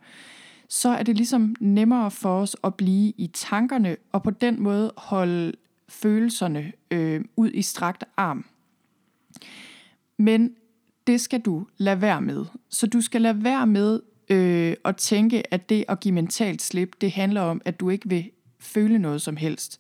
så 0.70 0.90
er 0.90 1.04
det 1.04 1.16
ligesom 1.16 1.56
nemmere 1.60 2.12
for 2.12 2.42
os 2.42 2.56
at 2.64 2.76
blive 2.76 3.14
i 3.18 3.28
tankerne, 3.28 3.98
og 4.12 4.24
på 4.24 4.32
den 4.32 4.62
måde 4.62 4.92
holde 4.98 5.52
følelserne 5.90 6.72
øh, 6.92 7.22
ud 7.36 7.52
i 7.52 7.62
strakt 7.62 8.04
arm. 8.18 8.46
Men 10.18 10.56
det 11.08 11.22
skal 11.22 11.42
du 11.42 11.68
lade 11.78 12.02
være 12.02 12.22
med. 12.22 12.46
Så 12.70 12.88
du 12.88 13.02
skal 13.02 13.22
lade 13.22 13.44
være 13.44 13.68
med 13.68 14.00
øh, 14.30 14.76
at 14.86 14.96
tænke, 14.96 15.54
at 15.54 15.70
det 15.70 15.86
at 15.88 16.00
give 16.00 16.14
mentalt 16.14 16.62
slip, 16.62 16.96
det 17.02 17.12
handler 17.12 17.42
om, 17.42 17.62
at 17.66 17.80
du 17.80 17.90
ikke 17.90 18.10
vil 18.10 18.32
føle 18.60 19.00
noget 19.00 19.22
som 19.22 19.38
helst. 19.38 19.80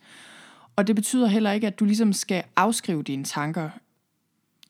Og 0.80 0.88
det 0.88 0.96
betyder 0.96 1.28
heller 1.28 1.52
ikke, 1.52 1.68
at 1.68 1.80
du 1.80 1.86
ligesom 1.86 2.13
skal 2.13 2.44
afskrive 2.56 3.04
dine 3.04 3.24
tanker. 3.24 3.70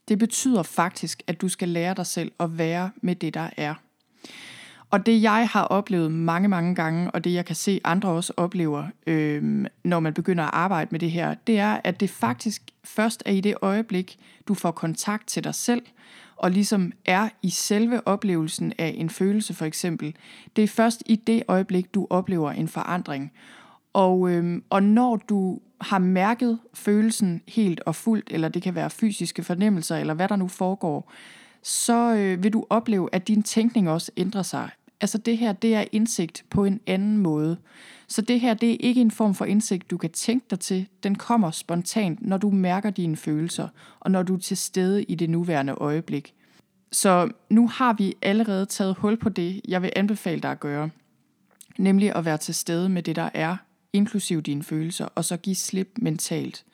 Det 0.07 0.19
betyder 0.19 0.63
faktisk, 0.63 1.23
at 1.27 1.41
du 1.41 1.49
skal 1.49 1.69
lære 1.69 1.93
dig 1.93 2.05
selv 2.05 2.31
at 2.39 2.57
være 2.57 2.91
med 3.01 3.15
det, 3.15 3.33
der 3.33 3.49
er. 3.57 3.73
Og 4.89 5.05
det 5.05 5.21
jeg 5.21 5.47
har 5.51 5.63
oplevet 5.63 6.11
mange, 6.11 6.47
mange 6.47 6.75
gange, 6.75 7.11
og 7.11 7.23
det 7.23 7.33
jeg 7.33 7.45
kan 7.45 7.55
se 7.55 7.81
andre 7.83 8.09
også 8.09 8.33
oplever, 8.37 8.87
øh, 9.07 9.65
når 9.83 9.99
man 9.99 10.13
begynder 10.13 10.43
at 10.43 10.53
arbejde 10.53 10.87
med 10.91 10.99
det 10.99 11.11
her, 11.11 11.33
det 11.47 11.59
er, 11.59 11.81
at 11.83 11.99
det 11.99 12.09
faktisk 12.09 12.61
først 12.83 13.23
er 13.25 13.31
i 13.31 13.41
det 13.41 13.55
øjeblik, 13.61 14.19
du 14.47 14.53
får 14.53 14.71
kontakt 14.71 15.27
til 15.27 15.43
dig 15.43 15.55
selv, 15.55 15.81
og 16.35 16.51
ligesom 16.51 16.91
er 17.05 17.29
i 17.41 17.49
selve 17.49 18.07
oplevelsen 18.07 18.73
af 18.77 18.95
en 18.97 19.09
følelse 19.09 19.53
for 19.53 19.65
eksempel, 19.65 20.15
det 20.55 20.63
er 20.63 20.67
først 20.67 21.03
i 21.05 21.15
det 21.15 21.43
øjeblik, 21.47 21.93
du 21.93 22.07
oplever 22.09 22.51
en 22.51 22.67
forandring. 22.67 23.31
Og, 23.93 24.31
øhm, 24.31 24.63
og 24.69 24.83
når 24.83 25.15
du 25.15 25.59
har 25.81 25.99
mærket 25.99 26.59
følelsen 26.73 27.41
helt 27.47 27.81
og 27.85 27.95
fuldt, 27.95 28.27
eller 28.31 28.49
det 28.49 28.61
kan 28.61 28.75
være 28.75 28.89
fysiske 28.89 29.43
fornemmelser, 29.43 29.97
eller 29.97 30.13
hvad 30.13 30.27
der 30.27 30.35
nu 30.35 30.47
foregår, 30.47 31.11
så 31.63 32.15
øh, 32.15 32.43
vil 32.43 32.53
du 32.53 32.65
opleve, 32.69 33.09
at 33.11 33.27
din 33.27 33.43
tænkning 33.43 33.89
også 33.89 34.11
ændrer 34.17 34.41
sig. 34.41 34.69
Altså 35.01 35.17
det 35.17 35.37
her, 35.37 35.53
det 35.53 35.75
er 35.75 35.83
indsigt 35.91 36.45
på 36.49 36.65
en 36.65 36.79
anden 36.87 37.17
måde. 37.17 37.57
Så 38.07 38.21
det 38.21 38.39
her, 38.39 38.53
det 38.53 38.71
er 38.71 38.77
ikke 38.79 39.01
en 39.01 39.11
form 39.11 39.35
for 39.35 39.45
indsigt, 39.45 39.91
du 39.91 39.97
kan 39.97 40.09
tænke 40.09 40.45
dig 40.49 40.59
til. 40.59 40.87
Den 41.03 41.15
kommer 41.15 41.51
spontant, 41.51 42.21
når 42.21 42.37
du 42.37 42.49
mærker 42.49 42.89
dine 42.89 43.15
følelser, 43.15 43.67
og 43.99 44.11
når 44.11 44.23
du 44.23 44.35
er 44.35 44.39
til 44.39 44.57
stede 44.57 45.03
i 45.03 45.15
det 45.15 45.29
nuværende 45.29 45.73
øjeblik. 45.73 46.33
Så 46.91 47.29
nu 47.49 47.67
har 47.67 47.93
vi 47.93 48.15
allerede 48.21 48.65
taget 48.65 48.95
hul 48.95 49.17
på 49.17 49.29
det, 49.29 49.61
jeg 49.67 49.81
vil 49.81 49.91
anbefale 49.95 50.41
dig 50.41 50.51
at 50.51 50.59
gøre. 50.59 50.89
Nemlig 51.77 52.15
at 52.15 52.25
være 52.25 52.37
til 52.37 52.55
stede 52.55 52.89
med 52.89 53.03
det, 53.03 53.15
der 53.15 53.29
er, 53.33 53.57
inklusive 53.93 54.41
dine 54.41 54.63
følelser, 54.63 55.05
og 55.05 55.25
så 55.25 55.37
give 55.37 55.55
slip 55.55 55.89
mentalt. 55.97 56.65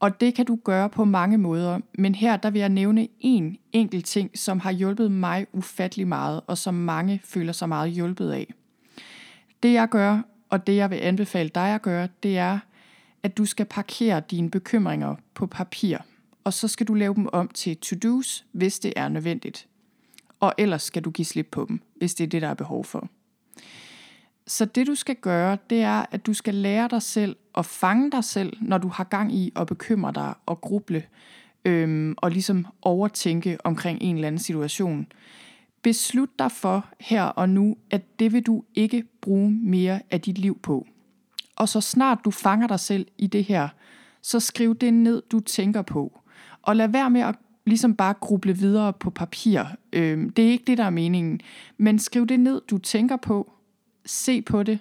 Og 0.00 0.20
det 0.20 0.34
kan 0.34 0.46
du 0.46 0.58
gøre 0.64 0.88
på 0.88 1.04
mange 1.04 1.38
måder, 1.38 1.80
men 1.98 2.14
her 2.14 2.36
der 2.36 2.50
vil 2.50 2.58
jeg 2.58 2.68
nævne 2.68 3.08
en 3.20 3.58
enkelt 3.72 4.06
ting, 4.06 4.38
som 4.38 4.60
har 4.60 4.70
hjulpet 4.70 5.10
mig 5.10 5.46
ufattelig 5.52 6.08
meget, 6.08 6.40
og 6.46 6.58
som 6.58 6.74
mange 6.74 7.20
føler 7.24 7.52
sig 7.52 7.68
meget 7.68 7.90
hjulpet 7.90 8.30
af. 8.30 8.54
Det 9.62 9.72
jeg 9.72 9.88
gør, 9.88 10.22
og 10.50 10.66
det 10.66 10.76
jeg 10.76 10.90
vil 10.90 10.96
anbefale 10.96 11.48
dig 11.48 11.74
at 11.74 11.82
gøre, 11.82 12.08
det 12.22 12.38
er, 12.38 12.58
at 13.22 13.36
du 13.36 13.44
skal 13.44 13.66
parkere 13.66 14.22
dine 14.30 14.50
bekymringer 14.50 15.14
på 15.34 15.46
papir, 15.46 15.98
og 16.44 16.52
så 16.52 16.68
skal 16.68 16.86
du 16.86 16.94
lave 16.94 17.14
dem 17.14 17.28
om 17.32 17.48
til 17.48 17.76
to-dos, 17.76 18.44
hvis 18.52 18.78
det 18.78 18.92
er 18.96 19.08
nødvendigt. 19.08 19.68
Og 20.40 20.54
ellers 20.58 20.82
skal 20.82 21.02
du 21.02 21.10
give 21.10 21.24
slip 21.24 21.48
på 21.50 21.66
dem, 21.68 21.80
hvis 21.96 22.14
det 22.14 22.24
er 22.24 22.28
det, 22.28 22.42
der 22.42 22.48
er 22.48 22.54
behov 22.54 22.84
for. 22.84 23.08
Så 24.46 24.64
det 24.64 24.86
du 24.86 24.94
skal 24.94 25.16
gøre, 25.16 25.58
det 25.70 25.82
er, 25.82 26.04
at 26.10 26.26
du 26.26 26.34
skal 26.34 26.54
lære 26.54 26.88
dig 26.88 27.02
selv 27.02 27.36
at 27.54 27.66
fange 27.66 28.10
dig 28.10 28.24
selv, 28.24 28.52
når 28.60 28.78
du 28.78 28.88
har 28.88 29.04
gang 29.04 29.34
i 29.34 29.52
at 29.56 29.66
bekymre 29.66 30.12
dig 30.14 30.34
og 30.46 30.60
gruble, 30.60 31.02
øhm, 31.64 32.14
og 32.16 32.30
ligesom 32.30 32.66
overtænke 32.82 33.58
omkring 33.64 33.98
en 34.02 34.14
eller 34.14 34.26
anden 34.26 34.38
situation. 34.38 35.06
Beslut 35.82 36.38
dig 36.38 36.52
for 36.52 36.86
her 37.00 37.22
og 37.22 37.48
nu, 37.48 37.76
at 37.90 38.18
det 38.18 38.32
vil 38.32 38.42
du 38.42 38.64
ikke 38.74 39.04
bruge 39.20 39.50
mere 39.50 40.00
af 40.10 40.20
dit 40.20 40.38
liv 40.38 40.58
på. 40.62 40.86
Og 41.56 41.68
så 41.68 41.80
snart 41.80 42.18
du 42.24 42.30
fanger 42.30 42.66
dig 42.66 42.80
selv 42.80 43.06
i 43.18 43.26
det 43.26 43.44
her, 43.44 43.68
så 44.22 44.40
skriv 44.40 44.74
det 44.74 44.94
ned, 44.94 45.22
du 45.30 45.40
tænker 45.40 45.82
på. 45.82 46.20
Og 46.62 46.76
lad 46.76 46.88
være 46.88 47.10
med 47.10 47.20
at 47.20 47.34
ligesom 47.64 47.94
bare 47.94 48.14
gruble 48.20 48.56
videre 48.56 48.92
på 48.92 49.10
papir. 49.10 49.62
Øhm, 49.92 50.30
det 50.30 50.46
er 50.46 50.50
ikke 50.50 50.64
det, 50.66 50.78
der 50.78 50.84
er 50.84 50.90
meningen. 50.90 51.40
Men 51.78 51.98
skriv 51.98 52.26
det 52.26 52.40
ned, 52.40 52.60
du 52.70 52.78
tænker 52.78 53.16
på. 53.16 53.52
Se 54.06 54.42
på 54.42 54.62
det. 54.62 54.78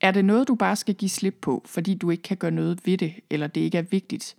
Er 0.00 0.10
det 0.10 0.24
noget, 0.24 0.48
du 0.48 0.54
bare 0.54 0.76
skal 0.76 0.94
give 0.94 1.08
slip 1.08 1.38
på, 1.40 1.62
fordi 1.66 1.94
du 1.94 2.10
ikke 2.10 2.22
kan 2.22 2.36
gøre 2.36 2.50
noget 2.50 2.86
ved 2.86 2.98
det, 2.98 3.14
eller 3.30 3.46
det 3.46 3.60
ikke 3.60 3.78
er 3.78 3.82
vigtigt, 3.82 4.36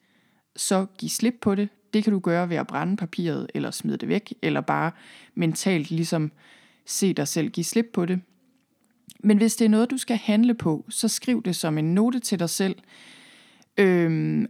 så 0.55 0.85
giv 0.97 1.09
slip 1.09 1.35
på 1.41 1.55
det. 1.55 1.69
Det 1.93 2.03
kan 2.03 2.13
du 2.13 2.19
gøre 2.19 2.49
ved 2.49 2.57
at 2.57 2.67
brænde 2.67 2.97
papiret, 2.97 3.47
eller 3.53 3.71
smide 3.71 3.97
det 3.97 4.09
væk, 4.09 4.33
eller 4.41 4.61
bare 4.61 4.91
mentalt 5.35 5.91
ligesom 5.91 6.31
se 6.85 7.13
dig 7.13 7.27
selv 7.27 7.49
give 7.49 7.63
slip 7.63 7.85
på 7.93 8.05
det. 8.05 8.21
Men 9.19 9.37
hvis 9.37 9.55
det 9.55 9.65
er 9.65 9.69
noget, 9.69 9.91
du 9.91 9.97
skal 9.97 10.17
handle 10.17 10.53
på, 10.53 10.85
så 10.89 11.07
skriv 11.07 11.43
det 11.43 11.55
som 11.55 11.77
en 11.77 11.93
note 11.93 12.19
til 12.19 12.39
dig 12.39 12.49
selv. 12.49 12.75
Øhm, 13.77 14.47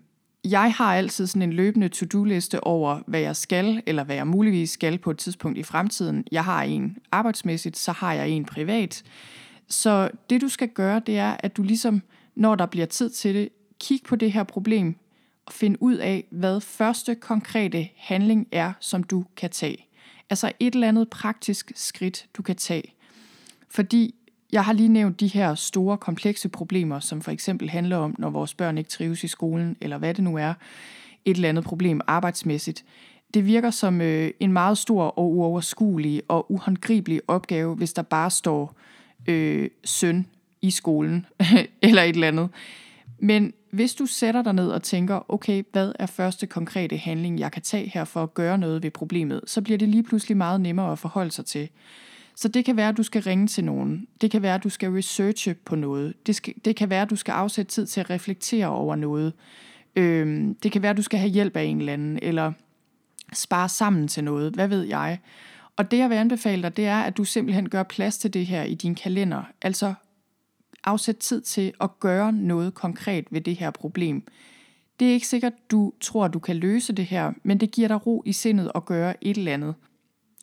jeg 0.51 0.73
har 0.73 0.95
altid 0.95 1.27
sådan 1.27 1.41
en 1.41 1.53
løbende 1.53 1.89
to-do-liste 1.89 2.63
over, 2.63 2.99
hvad 3.07 3.19
jeg 3.19 3.35
skal, 3.35 3.83
eller 3.85 4.03
hvad 4.03 4.15
jeg 4.15 4.27
muligvis 4.27 4.71
skal 4.71 4.97
på 4.97 5.11
et 5.11 5.17
tidspunkt 5.17 5.57
i 5.57 5.63
fremtiden. 5.63 6.25
Jeg 6.31 6.43
har 6.43 6.63
en 6.63 6.97
arbejdsmæssigt, 7.11 7.77
så 7.77 7.91
har 7.91 8.13
jeg 8.13 8.29
en 8.29 8.45
privat. 8.45 9.03
Så 9.67 10.09
det 10.29 10.41
du 10.41 10.49
skal 10.49 10.69
gøre, 10.69 11.01
det 11.05 11.17
er, 11.17 11.37
at 11.39 11.57
du 11.57 11.63
ligesom, 11.63 12.01
når 12.35 12.55
der 12.55 12.65
bliver 12.65 12.85
tid 12.85 13.09
til 13.09 13.35
det, 13.35 13.49
kig 13.79 13.99
på 14.07 14.15
det 14.15 14.31
her 14.31 14.43
problem, 14.43 14.95
og 15.45 15.53
find 15.53 15.77
ud 15.79 15.95
af, 15.95 16.25
hvad 16.31 16.61
første 16.61 17.15
konkrete 17.15 17.87
handling 17.97 18.47
er, 18.51 18.73
som 18.79 19.03
du 19.03 19.25
kan 19.37 19.49
tage. 19.49 19.87
Altså 20.29 20.51
et 20.59 20.73
eller 20.73 20.87
andet 20.87 21.09
praktisk 21.09 21.71
skridt, 21.75 22.25
du 22.33 22.41
kan 22.41 22.55
tage. 22.55 22.93
Fordi 23.69 24.15
jeg 24.51 24.65
har 24.65 24.73
lige 24.73 24.89
nævnt 24.89 25.19
de 25.19 25.27
her 25.27 25.55
store, 25.55 25.97
komplekse 25.97 26.49
problemer, 26.49 26.99
som 26.99 27.21
for 27.21 27.31
eksempel 27.31 27.69
handler 27.69 27.97
om, 27.97 28.15
når 28.17 28.29
vores 28.29 28.53
børn 28.53 28.77
ikke 28.77 28.89
trives 28.89 29.23
i 29.23 29.27
skolen, 29.27 29.77
eller 29.81 29.97
hvad 29.97 30.13
det 30.13 30.23
nu 30.23 30.37
er, 30.37 30.53
et 31.25 31.35
eller 31.35 31.49
andet 31.49 31.63
problem 31.63 32.01
arbejdsmæssigt. 32.07 32.85
Det 33.33 33.45
virker 33.45 33.71
som 33.71 34.01
øh, 34.01 34.31
en 34.39 34.53
meget 34.53 34.77
stor 34.77 35.03
og 35.03 35.31
uoverskuelig 35.31 36.21
og 36.27 36.51
uhåndgribelig 36.51 37.21
opgave, 37.27 37.75
hvis 37.75 37.93
der 37.93 38.01
bare 38.01 38.31
står 38.31 38.75
øh, 39.27 39.69
søn 39.85 40.27
i 40.61 40.71
skolen, 40.71 41.25
eller 41.81 42.03
et 42.03 42.09
eller 42.09 42.27
andet. 42.27 42.49
Men 43.19 43.53
hvis 43.71 43.93
du 43.93 44.05
sætter 44.05 44.41
dig 44.41 44.53
ned 44.53 44.69
og 44.69 44.83
tænker, 44.83 45.31
okay, 45.31 45.63
hvad 45.71 45.91
er 45.99 46.05
første 46.05 46.47
konkrete 46.47 46.97
handling, 46.97 47.39
jeg 47.39 47.51
kan 47.51 47.61
tage 47.61 47.91
her 47.93 48.05
for 48.05 48.23
at 48.23 48.33
gøre 48.33 48.57
noget 48.57 48.83
ved 48.83 48.91
problemet, 48.91 49.41
så 49.45 49.61
bliver 49.61 49.77
det 49.77 49.89
lige 49.89 50.03
pludselig 50.03 50.37
meget 50.37 50.61
nemmere 50.61 50.91
at 50.91 50.99
forholde 50.99 51.31
sig 51.31 51.45
til. 51.45 51.69
Så 52.39 52.47
det 52.47 52.65
kan 52.65 52.77
være, 52.77 52.89
at 52.89 52.97
du 52.97 53.03
skal 53.03 53.23
ringe 53.23 53.47
til 53.47 53.63
nogen. 53.63 54.07
Det 54.21 54.31
kan 54.31 54.41
være, 54.41 54.55
at 54.55 54.63
du 54.63 54.69
skal 54.69 54.91
researche 54.91 55.53
på 55.53 55.75
noget. 55.75 56.27
Det, 56.27 56.35
skal, 56.35 56.53
det 56.65 56.75
kan 56.75 56.89
være, 56.89 57.01
at 57.01 57.09
du 57.09 57.15
skal 57.15 57.31
afsætte 57.31 57.71
tid 57.71 57.85
til 57.85 57.99
at 57.99 58.09
reflektere 58.09 58.67
over 58.67 58.95
noget. 58.95 59.33
Øhm, 59.95 60.55
det 60.55 60.71
kan 60.71 60.81
være, 60.81 60.89
at 60.89 60.97
du 60.97 61.01
skal 61.01 61.19
have 61.19 61.31
hjælp 61.31 61.55
af 61.57 61.63
en 61.63 61.79
eller 61.79 61.93
anden, 61.93 62.19
eller 62.21 62.51
spare 63.33 63.69
sammen 63.69 64.07
til 64.07 64.23
noget. 64.23 64.53
Hvad 64.53 64.67
ved 64.67 64.83
jeg? 64.83 65.19
Og 65.75 65.91
det, 65.91 65.97
jeg 65.97 66.09
vil 66.09 66.15
anbefale 66.15 66.61
dig, 66.61 66.77
det 66.77 66.85
er, 66.85 67.01
at 67.01 67.17
du 67.17 67.23
simpelthen 67.23 67.69
gør 67.69 67.83
plads 67.83 68.17
til 68.17 68.33
det 68.33 68.45
her 68.45 68.63
i 68.63 68.75
din 68.75 68.95
kalender. 68.95 69.43
Altså 69.61 69.93
afsæt 70.83 71.17
tid 71.17 71.41
til 71.41 71.73
at 71.81 71.99
gøre 71.99 72.31
noget 72.31 72.73
konkret 72.73 73.27
ved 73.31 73.41
det 73.41 73.55
her 73.55 73.71
problem. 73.71 74.23
Det 74.99 75.07
er 75.07 75.13
ikke 75.13 75.27
sikkert, 75.27 75.53
du 75.71 75.93
tror, 76.01 76.27
du 76.27 76.39
kan 76.39 76.55
løse 76.55 76.93
det 76.93 77.05
her, 77.05 77.33
men 77.43 77.57
det 77.57 77.71
giver 77.71 77.87
dig 77.87 78.07
ro 78.07 78.23
i 78.25 78.33
sindet 78.33 78.71
at 78.75 78.85
gøre 78.85 79.23
et 79.23 79.37
eller 79.37 79.53
andet. 79.53 79.75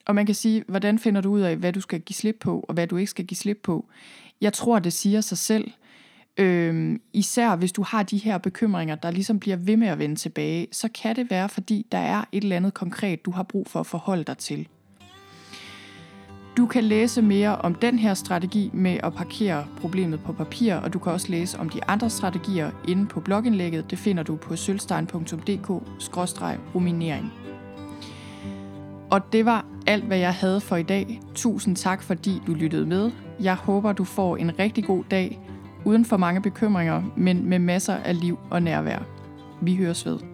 Og 0.06 0.14
man 0.14 0.26
kan 0.26 0.34
sige, 0.34 0.64
hvordan 0.68 0.98
finder 0.98 1.20
du 1.20 1.30
ud 1.30 1.40
af, 1.40 1.56
hvad 1.56 1.72
du 1.72 1.80
skal 1.80 2.00
give 2.00 2.14
slip 2.14 2.36
på, 2.40 2.64
og 2.68 2.74
hvad 2.74 2.86
du 2.86 2.96
ikke 2.96 3.10
skal 3.10 3.24
give 3.24 3.36
slip 3.36 3.60
på? 3.62 3.88
Jeg 4.40 4.52
tror, 4.52 4.78
det 4.78 4.92
siger 4.92 5.20
sig 5.20 5.38
selv. 5.38 5.70
Øhm, 6.38 7.00
især 7.12 7.56
hvis 7.56 7.72
du 7.72 7.82
har 7.82 8.02
de 8.02 8.18
her 8.18 8.38
bekymringer, 8.38 8.94
der 8.94 9.10
ligesom 9.10 9.40
bliver 9.40 9.56
ved 9.56 9.76
med 9.76 9.88
at 9.88 9.98
vende 9.98 10.16
tilbage, 10.16 10.66
så 10.72 10.88
kan 11.02 11.16
det 11.16 11.30
være, 11.30 11.48
fordi 11.48 11.86
der 11.92 11.98
er 11.98 12.24
et 12.32 12.42
eller 12.42 12.56
andet 12.56 12.74
konkret, 12.74 13.24
du 13.24 13.30
har 13.30 13.42
brug 13.42 13.66
for 13.66 13.80
at 13.80 13.86
forholde 13.86 14.24
dig 14.24 14.38
til. 14.38 14.68
Du 16.56 16.66
kan 16.66 16.84
læse 16.84 17.22
mere 17.22 17.56
om 17.56 17.74
den 17.74 17.98
her 17.98 18.14
strategi 18.14 18.70
med 18.72 18.98
at 19.02 19.14
parkere 19.14 19.66
problemet 19.80 20.20
på 20.20 20.32
papir, 20.32 20.74
og 20.74 20.92
du 20.92 20.98
kan 20.98 21.12
også 21.12 21.30
læse 21.30 21.58
om 21.58 21.68
de 21.68 21.84
andre 21.84 22.10
strategier 22.10 22.70
inde 22.88 23.06
på 23.06 23.20
blogindlægget. 23.20 23.90
Det 23.90 23.98
finder 23.98 24.22
du 24.22 24.36
på 24.36 24.56
sølvstein.dk-ruminering. 24.56 27.43
Og 29.14 29.33
det 29.33 29.44
var 29.44 29.64
alt, 29.87 30.05
hvad 30.05 30.18
jeg 30.18 30.35
havde 30.35 30.61
for 30.61 30.77
i 30.77 30.83
dag. 30.83 31.20
Tusind 31.35 31.77
tak, 31.77 32.03
fordi 32.03 32.42
du 32.46 32.55
lyttede 32.55 32.87
med. 32.87 33.11
Jeg 33.40 33.55
håber, 33.55 33.92
du 33.92 34.05
får 34.05 34.37
en 34.37 34.59
rigtig 34.59 34.85
god 34.85 35.05
dag, 35.11 35.40
uden 35.85 36.05
for 36.05 36.16
mange 36.16 36.42
bekymringer, 36.42 37.03
men 37.16 37.48
med 37.48 37.59
masser 37.59 37.94
af 37.94 38.20
liv 38.20 38.38
og 38.50 38.62
nærvær. 38.62 38.98
Vi 39.62 39.77
høres 39.77 40.07
ved. 40.07 40.33